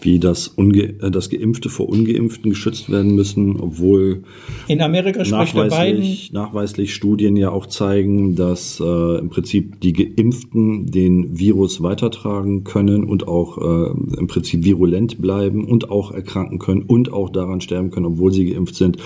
wie 0.00 0.18
das, 0.18 0.48
Unge 0.48 0.94
äh, 1.00 1.10
das 1.10 1.30
Geimpfte 1.30 1.68
vor 1.68 1.88
Ungeimpften 1.88 2.50
geschützt 2.50 2.90
werden 2.90 3.14
müssen, 3.14 3.60
obwohl 3.60 4.24
in 4.68 4.80
Amerika 4.80 5.24
spricht 5.24 5.54
nachweislich, 5.54 6.32
nachweislich 6.32 6.94
Studien 6.94 7.23
Studien 7.24 7.36
ja 7.36 7.50
auch 7.50 7.66
zeigen, 7.66 8.36
dass 8.36 8.80
äh, 8.80 9.18
im 9.18 9.30
Prinzip 9.30 9.80
die 9.80 9.94
Geimpften 9.94 10.90
den 10.90 11.38
Virus 11.38 11.82
weitertragen 11.82 12.64
können 12.64 13.04
und 13.04 13.26
auch 13.26 13.56
äh, 13.56 14.18
im 14.18 14.26
Prinzip 14.26 14.62
virulent 14.62 15.22
bleiben 15.22 15.64
und 15.64 15.88
auch 15.90 16.10
erkranken 16.10 16.58
können 16.58 16.82
und 16.82 17.10
auch 17.10 17.30
daran 17.30 17.62
sterben 17.62 17.90
können, 17.90 18.04
obwohl 18.04 18.30
sie 18.30 18.52
geimpft 18.52 18.74
sind, 18.74 18.98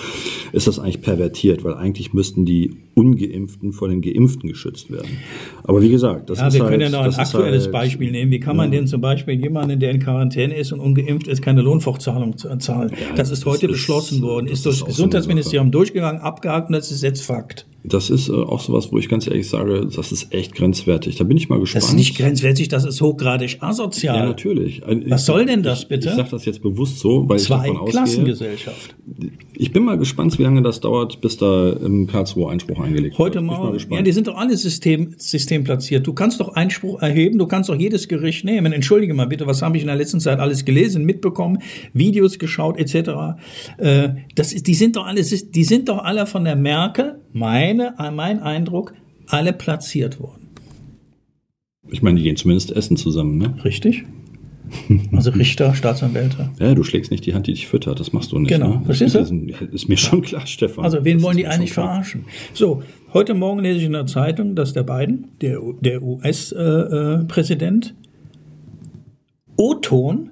ist 0.51 0.67
das 0.67 0.79
eigentlich 0.79 1.01
pervertiert, 1.01 1.63
weil 1.63 1.75
eigentlich 1.75 2.13
müssten 2.13 2.43
die 2.43 2.75
Ungeimpften 2.93 3.71
vor 3.71 3.87
den 3.87 4.01
Geimpften 4.01 4.49
geschützt 4.49 4.91
werden. 4.91 5.19
Aber 5.63 5.81
wie 5.81 5.89
gesagt, 5.89 6.29
das 6.29 6.39
ja, 6.39 6.47
ist 6.47 6.55
wir 6.55 6.65
können 6.65 6.81
ja 6.81 6.89
noch 6.89 7.03
ein 7.03 7.15
aktuelles 7.15 7.63
halt, 7.63 7.71
Beispiel 7.71 8.11
nehmen. 8.11 8.31
Wie 8.31 8.41
kann 8.41 8.57
man 8.57 8.73
ja. 8.73 8.79
denn 8.79 8.87
zum 8.87 8.99
Beispiel 8.99 9.39
jemanden, 9.39 9.79
der 9.79 9.91
in 9.91 9.99
Quarantäne 9.99 10.57
ist 10.57 10.73
und 10.73 10.81
ungeimpft 10.81 11.29
ist, 11.29 11.41
keine 11.41 11.61
Lohnfortzahlung 11.61 12.37
zahlen? 12.37 12.91
Ja, 12.91 13.15
das 13.15 13.31
ist 13.31 13.45
heute 13.45 13.67
das 13.67 13.77
beschlossen 13.77 14.15
ist, 14.15 14.21
worden, 14.23 14.47
ist 14.47 14.65
durch 14.65 14.79
das 14.79 14.87
Gesundheitsministerium 14.87 15.71
durchgegangen, 15.71 16.19
abgehakt 16.21 16.67
und 16.67 16.73
das 16.73 16.91
ist 16.91 17.01
jetzt 17.01 17.21
Fakt. 17.21 17.65
Das 17.83 18.09
ist 18.09 18.29
äh, 18.29 18.33
auch 18.33 18.59
sowas, 18.59 18.91
wo 18.91 18.97
ich 18.97 19.07
ganz 19.07 19.25
ehrlich 19.27 19.47
sage, 19.47 19.87
das 19.87 20.11
ist 20.11 20.33
echt 20.33 20.53
grenzwertig. 20.55 21.15
Da 21.15 21.23
bin 21.23 21.37
ich 21.37 21.49
mal 21.49 21.59
gespannt. 21.59 21.83
Das 21.83 21.89
ist 21.89 21.95
nicht 21.95 22.17
grenzwertig, 22.17 22.67
das 22.67 22.85
ist 22.85 23.01
hochgradig 23.01 23.57
asozial. 23.61 24.17
Ja, 24.17 24.25
natürlich. 24.25 24.81
Was 25.07 25.25
soll 25.25 25.45
denn 25.45 25.63
das 25.63 25.85
bitte? 25.87 26.07
Ich, 26.07 26.11
ich 26.11 26.17
sage 26.17 26.29
das 26.31 26.45
jetzt 26.45 26.61
bewusst 26.61 26.99
so, 26.99 27.27
weil 27.27 27.39
Zwei 27.39 27.55
ich 27.55 27.61
davon 27.61 27.77
ausgehe. 27.77 27.91
Klassengesellschaft. 27.91 28.95
Ich 29.61 29.73
bin 29.73 29.83
mal 29.83 29.97
gespannt, 29.97 30.39
wie 30.39 30.43
lange 30.43 30.61
das 30.61 30.79
dauert, 30.79 31.19
bis 31.19 31.35
da 31.35 31.73
im 31.73 32.07
Karlsruhe 32.07 32.49
Einspruch 32.49 32.79
eingelegt 32.79 33.17
Heute 33.17 33.41
wird. 33.45 33.57
Heute 33.57 33.89
mal. 33.89 33.97
Ja, 33.97 34.01
die 34.01 34.13
sind 34.13 34.27
doch 34.27 34.37
alle 34.37 34.55
System, 34.55 35.15
systemplatziert. 35.17 36.07
Du 36.07 36.13
kannst 36.13 36.39
doch 36.39 36.55
Einspruch 36.55 37.01
erheben, 37.01 37.37
du 37.37 37.45
kannst 37.45 37.69
doch 37.69 37.75
jedes 37.75 38.07
Gericht 38.07 38.45
nehmen. 38.45 38.71
Entschuldige 38.71 39.13
mal 39.13 39.27
bitte, 39.27 39.47
was 39.47 39.61
habe 39.61 39.75
ich 39.75 39.83
in 39.83 39.87
der 39.87 39.97
letzten 39.97 40.21
Zeit 40.21 40.39
alles 40.39 40.63
gelesen, 40.63 41.03
mitbekommen, 41.03 41.57
Videos 41.91 42.39
geschaut 42.39 42.77
etc. 42.77 43.41
Äh, 43.77 44.09
das 44.33 44.53
ist, 44.53 44.65
die 44.65 44.75
sind 44.75 44.95
doch 44.95 45.05
alle, 45.05 45.23
die 45.23 45.63
sind 45.65 45.89
doch 45.89 46.05
alle 46.05 46.25
von 46.25 46.45
der 46.45 46.55
Merkel 46.55 47.19
meine, 47.33 47.95
mein 48.15 48.39
Eindruck, 48.39 48.93
alle 49.27 49.51
platziert 49.51 50.21
worden. 50.21 50.47
Ich 51.89 52.01
meine, 52.01 52.15
die 52.15 52.23
gehen 52.23 52.37
zumindest 52.37 52.71
essen 52.71 52.95
zusammen, 52.95 53.37
ne? 53.37 53.55
Richtig. 53.65 54.05
Also 55.11 55.31
Richter, 55.31 55.73
Staatsanwälte. 55.73 56.51
Ja, 56.59 56.73
du 56.75 56.83
schlägst 56.83 57.11
nicht 57.11 57.25
die 57.25 57.33
Hand, 57.33 57.47
die 57.47 57.53
dich 57.53 57.67
füttert. 57.67 57.99
Das 57.99 58.13
machst 58.13 58.31
du 58.31 58.39
nicht. 58.39 58.49
Genau. 58.49 58.75
Ne? 58.75 58.81
Verstehst 58.85 59.15
du? 59.15 59.19
Ist 59.71 59.89
mir 59.89 59.97
schon 59.97 60.21
klar, 60.21 60.45
Stefan. 60.47 60.83
Also 60.83 61.03
wen 61.03 61.17
das 61.17 61.23
wollen 61.23 61.37
die 61.37 61.47
eigentlich 61.47 61.73
verarschen? 61.73 62.25
So, 62.53 62.83
heute 63.13 63.33
Morgen 63.33 63.59
lese 63.61 63.79
ich 63.79 63.85
in 63.85 63.93
der 63.93 64.05
Zeitung, 64.05 64.55
dass 64.55 64.73
der 64.73 64.83
Biden, 64.83 65.29
der, 65.41 65.59
der 65.81 66.01
US-Präsident, 66.03 67.85
äh, 67.85 67.89
äh 67.89 67.93
O-Ton 69.57 70.29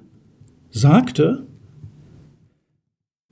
sagte, 0.70 1.46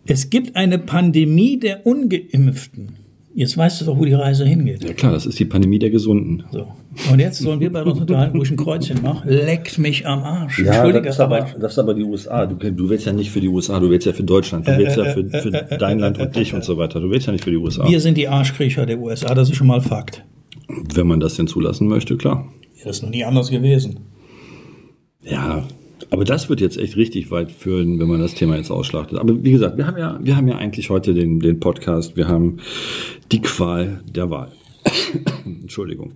es 0.04 0.30
gibt 0.30 0.56
eine 0.56 0.78
Pandemie 0.78 1.58
der 1.58 1.86
Ungeimpften. 1.86 3.05
Jetzt 3.36 3.54
weißt 3.58 3.82
du 3.82 3.84
doch, 3.84 3.98
wo 3.98 4.06
die 4.06 4.14
Reise 4.14 4.46
hingeht. 4.46 4.82
Ja 4.82 4.94
klar, 4.94 5.12
das 5.12 5.26
ist 5.26 5.38
die 5.38 5.44
Pandemie 5.44 5.78
der 5.78 5.90
Gesunden. 5.90 6.44
So. 6.50 6.72
Und 7.12 7.18
jetzt 7.18 7.38
sollen 7.38 7.60
wir 7.60 7.70
bei 7.70 7.82
uns 7.82 8.00
unterhalten, 8.00 8.38
wo 8.38 8.42
ich 8.42 8.50
ein 8.50 8.56
Kreuzchen 8.56 9.02
mache. 9.02 9.28
Leckt 9.28 9.76
mich 9.76 10.06
am 10.06 10.22
Arsch. 10.22 10.60
Ja, 10.60 10.72
Entschuldige, 10.72 11.02
das 11.02 11.16
ist, 11.16 11.20
aber, 11.20 11.40
das 11.60 11.72
ist 11.72 11.78
aber 11.78 11.92
die 11.92 12.02
USA. 12.02 12.46
Du, 12.46 12.54
du 12.56 12.88
willst 12.88 13.04
ja 13.04 13.12
nicht 13.12 13.30
für 13.30 13.42
die 13.42 13.48
USA, 13.48 13.78
du 13.78 13.90
willst 13.90 14.06
ja 14.06 14.14
für 14.14 14.24
Deutschland, 14.24 14.66
du 14.66 14.72
äh, 14.72 14.78
willst 14.78 14.96
äh, 14.96 15.04
ja 15.04 15.12
für, 15.12 15.20
äh, 15.20 15.42
für 15.42 15.52
äh, 15.52 15.76
dein 15.76 15.98
Land 15.98 16.18
und 16.18 16.34
dich 16.34 16.54
und 16.54 16.64
so 16.64 16.78
weiter. 16.78 16.98
Du 16.98 17.10
willst 17.10 17.26
ja 17.26 17.32
nicht 17.34 17.44
für 17.44 17.50
die 17.50 17.58
USA. 17.58 17.86
Wir 17.86 18.00
sind 18.00 18.16
die 18.16 18.26
Arschkriecher 18.26 18.86
der 18.86 18.98
USA, 18.98 19.34
das 19.34 19.50
ist 19.50 19.56
schon 19.56 19.66
mal 19.66 19.82
Fakt. 19.82 20.24
Wenn 20.94 21.06
man 21.06 21.20
das 21.20 21.34
denn 21.34 21.46
zulassen 21.46 21.88
möchte, 21.88 22.16
klar. 22.16 22.50
Ja, 22.78 22.86
das 22.86 22.96
ist 22.96 23.02
noch 23.02 23.10
nie 23.10 23.22
anders 23.22 23.50
gewesen. 23.50 23.98
Ja, 25.22 25.62
aber 26.10 26.24
das 26.24 26.48
wird 26.48 26.60
jetzt 26.60 26.78
echt 26.78 26.96
richtig 26.96 27.30
weit 27.30 27.50
führen, 27.50 27.98
wenn 27.98 28.08
man 28.08 28.20
das 28.20 28.34
Thema 28.34 28.56
jetzt 28.56 28.70
ausschlachtet. 28.70 29.18
Aber 29.18 29.42
wie 29.42 29.52
gesagt, 29.52 29.76
wir 29.76 29.86
haben 29.86 29.98
ja, 29.98 30.18
wir 30.22 30.36
haben 30.36 30.48
ja 30.48 30.56
eigentlich 30.56 30.90
heute 30.90 31.14
den, 31.14 31.40
den 31.40 31.60
Podcast, 31.60 32.16
wir 32.16 32.28
haben 32.28 32.58
die 33.32 33.40
Qual 33.40 34.02
der 34.06 34.30
Wahl. 34.30 34.52
Entschuldigung. 35.44 36.12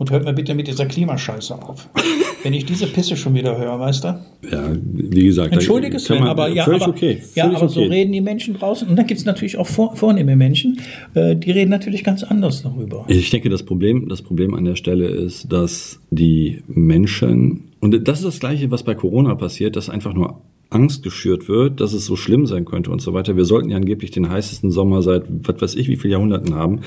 Und 0.00 0.10
hört 0.10 0.24
mal 0.24 0.32
bitte 0.32 0.54
mit 0.54 0.66
dieser 0.66 0.86
Klimascheiße 0.86 1.54
auf. 1.62 1.86
Wenn 2.42 2.54
ich 2.54 2.64
diese 2.64 2.86
Pisse 2.86 3.18
schon 3.18 3.34
wieder 3.34 3.58
höre, 3.58 3.78
weißt 3.78 4.04
du? 4.04 4.08
Ja, 4.50 4.70
wie 4.82 5.26
gesagt. 5.26 5.52
Entschuldige 5.52 5.98
es, 5.98 6.10
aber, 6.10 6.48
ja, 6.48 6.66
aber, 6.66 6.88
okay, 6.88 7.20
ja, 7.34 7.44
aber 7.44 7.64
okay. 7.64 7.68
so 7.68 7.82
reden 7.82 8.10
die 8.10 8.22
Menschen 8.22 8.54
draußen. 8.54 8.88
Und 8.88 8.96
dann 8.96 9.06
gibt 9.06 9.20
es 9.20 9.26
natürlich 9.26 9.58
auch 9.58 9.66
vor, 9.66 9.94
vornehme 9.96 10.36
Menschen, 10.36 10.80
äh, 11.12 11.36
die 11.36 11.50
reden 11.50 11.68
natürlich 11.68 12.02
ganz 12.02 12.22
anders 12.22 12.62
darüber. 12.62 13.04
Ich 13.08 13.28
denke, 13.28 13.50
das 13.50 13.62
Problem, 13.62 14.08
das 14.08 14.22
Problem 14.22 14.54
an 14.54 14.64
der 14.64 14.76
Stelle 14.76 15.06
ist, 15.06 15.52
dass 15.52 16.00
die 16.10 16.62
Menschen 16.66 17.70
und 17.80 18.06
das 18.06 18.18
ist 18.18 18.26
das 18.26 18.40
Gleiche, 18.40 18.70
was 18.70 18.82
bei 18.82 18.94
Corona 18.94 19.34
passiert, 19.34 19.74
dass 19.74 19.88
einfach 19.88 20.12
nur 20.12 20.42
Angst 20.70 21.02
geschürt 21.02 21.48
wird, 21.48 21.80
dass 21.80 21.92
es 21.92 22.06
so 22.06 22.14
schlimm 22.14 22.46
sein 22.46 22.64
könnte 22.64 22.90
und 22.90 23.02
so 23.02 23.12
weiter. 23.12 23.36
Wir 23.36 23.44
sollten 23.44 23.70
ja 23.70 23.76
angeblich 23.76 24.12
den 24.12 24.30
heißesten 24.30 24.70
Sommer 24.70 25.02
seit, 25.02 25.24
was 25.28 25.60
weiß 25.60 25.74
ich, 25.74 25.88
wie 25.88 25.96
viele 25.96 26.12
Jahrhunderten 26.12 26.54
haben. 26.54 26.80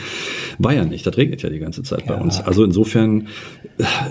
War 0.57 0.73
ja 0.73 0.85
nicht. 0.85 1.05
Das 1.05 1.17
regnet 1.17 1.41
ja 1.41 1.49
die 1.49 1.59
ganze 1.59 1.83
Zeit 1.83 2.05
ja. 2.05 2.15
bei 2.15 2.21
uns. 2.21 2.39
Also 2.39 2.63
insofern, 2.63 3.27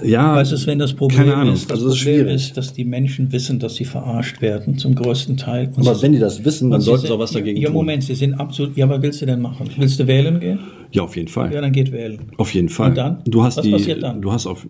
ja. 0.04 0.37
Was 0.37 0.52
ist, 0.52 0.66
wenn 0.66 0.78
das 0.78 0.92
Problem 0.92 1.20
keine 1.20 1.37
Ahnung. 1.37 1.54
ist? 1.54 1.70
Das 1.70 1.82
also 1.82 1.96
Problem 1.96 2.28
ist, 2.28 2.48
ist, 2.48 2.56
dass 2.58 2.74
die 2.74 2.85
Menschen 2.85 3.32
wissen, 3.32 3.58
dass 3.58 3.76
sie 3.76 3.87
verarscht 3.87 4.42
werden, 4.42 4.76
zum 4.76 4.94
größten 4.94 5.38
Teil. 5.38 5.72
Und 5.74 5.88
aber 5.88 6.02
wenn 6.02 6.12
die 6.12 6.18
das 6.18 6.44
wissen, 6.44 6.70
dann 6.70 6.82
sollten 6.82 7.06
sie 7.06 7.12
auch 7.12 7.18
was 7.18 7.32
dagegen 7.32 7.58
ja, 7.58 7.68
tun. 7.68 7.74
Ja, 7.74 7.80
Moment, 7.80 8.04
sie 8.04 8.14
sind 8.14 8.35
absolut, 8.35 8.76
ja, 8.76 8.88
was 8.90 9.00
willst 9.00 9.22
du 9.22 9.26
denn 9.26 9.40
machen? 9.40 9.70
Willst 9.78 9.98
du 9.98 10.06
wählen 10.06 10.38
gehen? 10.38 10.58
Ja, 10.90 11.02
auf 11.04 11.16
jeden 11.16 11.28
Fall. 11.28 11.50
Ja, 11.52 11.62
dann 11.62 11.72
geht 11.72 11.92
wählen. 11.92 12.20
Auf 12.37 12.52
jeden 12.52 12.68
Fall. 12.68 12.90
Und 12.90 12.98
dann? 12.98 13.18
Du 13.24 13.42
hast 13.42 13.56
was 13.56 13.64
die, 13.64 13.70
passiert 13.70 14.02
dann? 14.02 14.20
Du 14.20 14.30
hast 14.32 14.46
auf, 14.46 14.66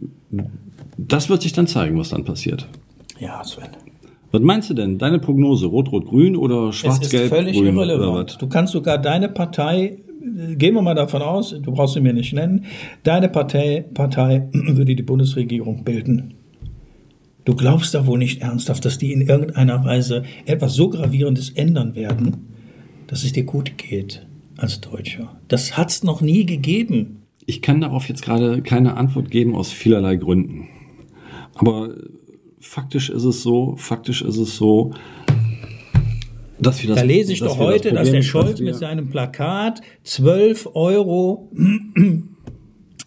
das 0.96 1.28
wird 1.28 1.42
sich 1.42 1.52
dann 1.52 1.66
zeigen, 1.66 1.98
was 1.98 2.10
dann 2.10 2.24
passiert. 2.24 2.68
Ja, 3.18 3.42
Sven. 3.42 3.68
Was 4.33 4.40
meinst 4.40 4.71
du 4.71 4.75
denn? 4.75 4.99
Deine 4.99 5.18
Prognose? 5.18 5.66
Rot-Rot-Grün 5.66 6.37
oder 6.37 6.73
Schwarz-Gelb? 6.73 7.29
völlig 7.29 7.57
grün 7.57 7.77
irrelevant. 7.77 8.40
Du 8.40 8.49
kannst 8.49 8.73
sogar 8.73 8.97
deine 8.97 9.29
Partei, 9.29 9.99
gehen 10.57 10.75
wir 10.75 10.81
mal 10.81 10.95
davon 10.95 11.21
aus, 11.21 11.51
du 11.51 11.71
brauchst 11.71 11.95
sie 11.95 12.01
mir 12.01 12.14
nicht 12.14 12.33
nennen, 12.33 12.64
deine 13.03 13.29
Partei, 13.29 13.85
Partei 13.92 14.49
würde 14.53 14.97
die 14.97 15.03
Bundesregierung 15.03 15.85
bilden. 15.85 16.35
Du 17.45 17.55
glaubst 17.55 17.92
da 17.95 18.07
wohl 18.07 18.18
nicht 18.18 18.40
ernsthaft, 18.40 18.85
dass 18.87 18.97
die 18.97 19.12
in 19.12 19.21
irgendeiner 19.21 19.85
Weise 19.85 20.23
etwas 20.47 20.75
so 20.75 20.88
Gravierendes 20.88 21.51
ändern 21.51 21.95
werden, 21.95 22.49
dass 23.09 23.25
es 23.25 23.33
dir 23.33 23.45
gut 23.45 23.77
geht 23.77 24.27
als 24.57 24.81
Deutscher. 24.81 25.37
Das 25.49 25.77
hat 25.77 25.90
es 25.90 26.05
noch 26.05 26.23
nie 26.23 26.47
gegeben. 26.47 27.25
Ich 27.45 27.61
kann 27.61 27.83
darauf 27.83 28.09
jetzt 28.09 28.23
gerade 28.23 28.62
keine 28.62 28.97
Antwort 28.97 29.31
geben 29.31 29.57
aus 29.57 29.73
vielerlei 29.73 30.16
Gründen. 30.16 30.68
Aber 31.55 31.90
faktisch 32.62 33.11
ist 33.11 33.25
es 33.25 33.42
so, 33.42 33.75
faktisch 33.77 34.22
ist 34.22 34.38
es 34.38 34.57
so, 34.57 34.92
dass 36.59 36.81
wir 36.81 36.90
das. 36.90 36.98
Da 36.98 37.05
lese 37.05 37.33
ich 37.33 37.40
doch 37.40 37.59
heute, 37.59 37.90
das 37.90 37.92
Problem, 37.92 37.94
dass 37.96 38.11
der 38.11 38.22
Scholz 38.22 38.51
dass 38.51 38.61
mit 38.61 38.75
seinem 38.77 39.09
Plakat 39.11 39.83
12 40.05 40.70
Euro, 40.75 41.51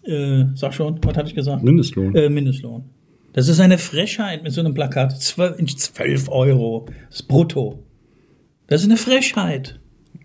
äh, 0.04 0.44
sag 0.54 0.74
schon, 0.74 1.00
was 1.02 1.16
hatte 1.16 1.28
ich 1.28 1.34
gesagt? 1.34 1.62
Mindestlohn. 1.62 2.14
Äh, 2.14 2.28
Mindestlohn. 2.28 2.84
Das 3.32 3.48
ist 3.48 3.60
eine 3.60 3.78
Frechheit 3.78 4.42
mit 4.42 4.52
so 4.52 4.60
einem 4.60 4.74
Plakat. 4.74 5.20
12, 5.20 5.76
12 5.76 6.28
Euro. 6.30 6.86
Das 7.08 7.20
ist 7.20 7.28
brutto. 7.28 7.82
Das 8.66 8.80
ist 8.80 8.86
eine 8.86 8.96
Frechheit. 8.96 9.80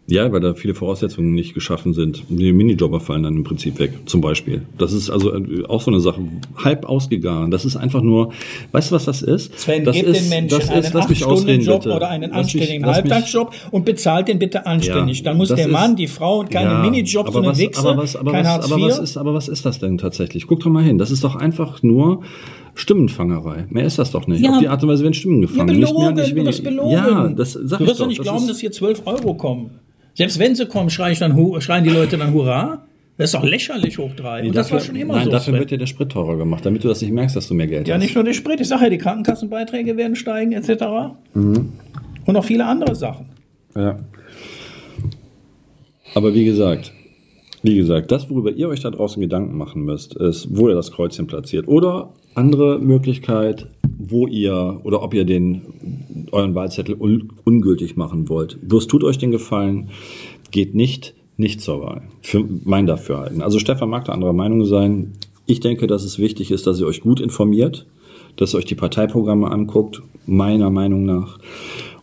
Ja, 0.07 0.31
weil 0.31 0.41
da 0.41 0.55
viele 0.55 0.73
Voraussetzungen 0.73 1.33
nicht 1.33 1.53
geschaffen 1.53 1.93
sind. 1.93 2.23
Die 2.27 2.51
Minijobber 2.51 2.99
fallen 2.99 3.23
dann 3.23 3.37
im 3.37 3.43
Prinzip 3.43 3.79
weg, 3.79 3.93
zum 4.07 4.19
Beispiel. 4.19 4.63
Das 4.77 4.93
ist 4.93 5.09
also 5.09 5.33
äh, 5.33 5.63
auch 5.65 5.81
so 5.81 5.91
eine 5.91 6.01
Sache. 6.01 6.21
Halb 6.57 6.85
ausgegangen. 6.85 7.51
Das 7.51 7.65
ist 7.65 7.77
einfach 7.77 8.01
nur, 8.01 8.33
weißt 8.71 8.91
du, 8.91 8.95
was 8.95 9.05
das 9.05 9.21
ist? 9.21 9.57
Sven, 9.57 9.85
das 9.85 9.95
gib 9.95 10.07
ist, 10.07 10.23
den 10.23 10.29
Menschen 10.29 10.69
einen 10.69 10.85
8-Stunden-Job 10.85 11.85
oder 11.85 12.09
einen 12.09 12.31
anständigen 12.31 12.85
Halbtagsjob 12.85 13.53
und 13.69 13.85
bezahlt 13.85 14.27
den 14.27 14.39
bitte 14.39 14.65
anständig. 14.65 15.19
Ja, 15.19 15.25
Dann 15.25 15.37
muss 15.37 15.49
der 15.49 15.67
Mann, 15.67 15.95
die 15.95 16.07
Frau 16.07 16.39
und 16.39 16.49
keine 16.49 16.71
ja, 16.71 16.81
Minijobs 16.81 17.33
und 17.33 17.45
eine 17.45 17.57
Wichse, 17.57 17.87
aber 17.87 18.01
was, 18.01 18.15
aber 18.15 18.31
kein 18.31 18.45
was, 18.45 18.71
aber 18.71 18.81
was, 18.81 18.99
ist, 18.99 19.17
aber 19.17 19.33
was 19.33 19.47
ist 19.47 19.65
das 19.65 19.79
denn 19.79 19.97
tatsächlich? 19.97 20.47
Guck 20.47 20.61
doch 20.61 20.71
mal 20.71 20.83
hin. 20.83 20.97
Das 20.97 21.11
ist 21.11 21.23
doch 21.23 21.35
einfach 21.35 21.83
nur 21.83 22.21
Stimmenfangerei. 22.75 23.65
Mehr 23.69 23.85
ist 23.85 23.99
das 23.99 24.11
doch 24.11 24.27
nicht. 24.27 24.41
Ja, 24.41 24.51
Auf 24.51 24.59
die 24.59 24.67
Art 24.67 24.81
und 24.83 24.89
Weise 24.89 25.03
werden 25.03 25.13
Stimmen 25.13 25.41
gefangen. 25.41 25.81
Ja, 25.81 25.87
belogen, 25.87 26.15
nicht 26.15 26.33
mehr, 26.33 26.43
nicht 26.43 26.63
belogen. 26.63 26.91
Ja, 26.91 27.27
das 27.29 27.53
sag 27.53 27.79
du 27.79 27.87
wirst 27.87 27.99
doch 27.99 28.07
nicht 28.07 28.21
glauben, 28.21 28.47
dass 28.47 28.59
hier 28.59 28.71
12 28.71 29.03
Euro 29.05 29.33
kommen. 29.35 29.79
Selbst 30.13 30.39
wenn 30.39 30.55
sie 30.55 30.65
kommen, 30.65 30.89
schreien, 30.89 31.15
dann, 31.19 31.61
schreien 31.61 31.83
die 31.83 31.89
Leute 31.89 32.17
dann 32.17 32.33
Hurra. 32.33 32.85
Das 33.17 33.27
ist 33.27 33.35
doch 33.35 33.43
lächerlich 33.43 33.97
hoch 33.97 34.13
drei. 34.15 34.41
Nee, 34.41 34.47
und 34.47 34.55
das 34.55 34.71
war 34.71 34.79
schon 34.79 34.95
immer 34.95 35.13
nein, 35.13 35.25
so. 35.25 35.29
Nein, 35.29 35.33
dafür 35.33 35.51
Sven. 35.53 35.59
wird 35.59 35.71
dir 35.71 35.77
der 35.77 35.85
Sprit 35.85 36.09
teurer 36.09 36.37
gemacht, 36.37 36.65
damit 36.65 36.83
du 36.83 36.87
das 36.87 37.01
nicht 37.01 37.11
merkst, 37.11 37.35
dass 37.35 37.47
du 37.47 37.53
mehr 37.53 37.67
Geld 37.67 37.87
ja, 37.87 37.93
hast. 37.93 38.01
Ja, 38.01 38.05
nicht 38.05 38.15
nur 38.15 38.23
der 38.23 38.33
Sprit. 38.33 38.59
Ich 38.59 38.67
sage 38.67 38.85
ja, 38.85 38.89
die 38.89 38.97
Krankenkassenbeiträge 38.97 39.95
werden 39.95 40.15
steigen, 40.15 40.53
etc. 40.53 41.13
Mhm. 41.33 41.73
Und 42.25 42.33
noch 42.33 42.45
viele 42.45 42.65
andere 42.65 42.95
Sachen. 42.95 43.27
Ja. 43.75 43.99
Aber 46.15 46.33
wie 46.33 46.45
gesagt, 46.45 46.93
wie 47.63 47.75
gesagt, 47.75 48.11
das, 48.11 48.29
worüber 48.29 48.51
ihr 48.51 48.69
euch 48.69 48.79
da 48.79 48.89
draußen 48.89 49.21
Gedanken 49.21 49.55
machen 49.55 49.83
müsst, 49.83 50.15
ist, 50.15 50.47
wo 50.49 50.69
ihr 50.69 50.75
das 50.75 50.91
Kreuzchen 50.91 51.27
platziert. 51.27 51.67
Oder 51.67 52.13
andere 52.35 52.79
Möglichkeit, 52.79 53.67
wo 53.97 54.27
ihr 54.27 54.81
oder 54.83 55.03
ob 55.03 55.13
ihr 55.13 55.25
den 55.25 56.27
euren 56.31 56.55
Wahlzettel 56.55 56.95
un 56.95 57.33
ungültig 57.43 57.97
machen 57.97 58.29
wollt. 58.29 58.57
Bloß 58.67 58.87
tut 58.87 59.03
euch 59.03 59.17
den 59.17 59.31
Gefallen, 59.31 59.89
geht 60.51 60.73
nicht 60.75 61.13
nicht 61.41 61.59
zur 61.59 61.81
Wahl. 61.81 62.03
Für 62.21 62.45
mein 62.63 62.85
Dafürhalten. 62.85 63.41
Also 63.41 63.59
Stefan 63.59 63.89
mag 63.89 64.05
da 64.05 64.13
anderer 64.13 64.33
Meinung 64.33 64.63
sein. 64.65 65.13
Ich 65.47 65.59
denke, 65.59 65.87
dass 65.87 66.03
es 66.03 66.19
wichtig 66.19 66.51
ist, 66.51 66.67
dass 66.67 66.79
ihr 66.79 66.85
euch 66.85 67.01
gut 67.01 67.19
informiert, 67.19 67.87
dass 68.35 68.53
ihr 68.53 68.59
euch 68.59 68.65
die 68.65 68.75
Parteiprogramme 68.75 69.49
anguckt, 69.49 70.01
meiner 70.25 70.69
Meinung 70.69 71.03
nach, 71.03 71.39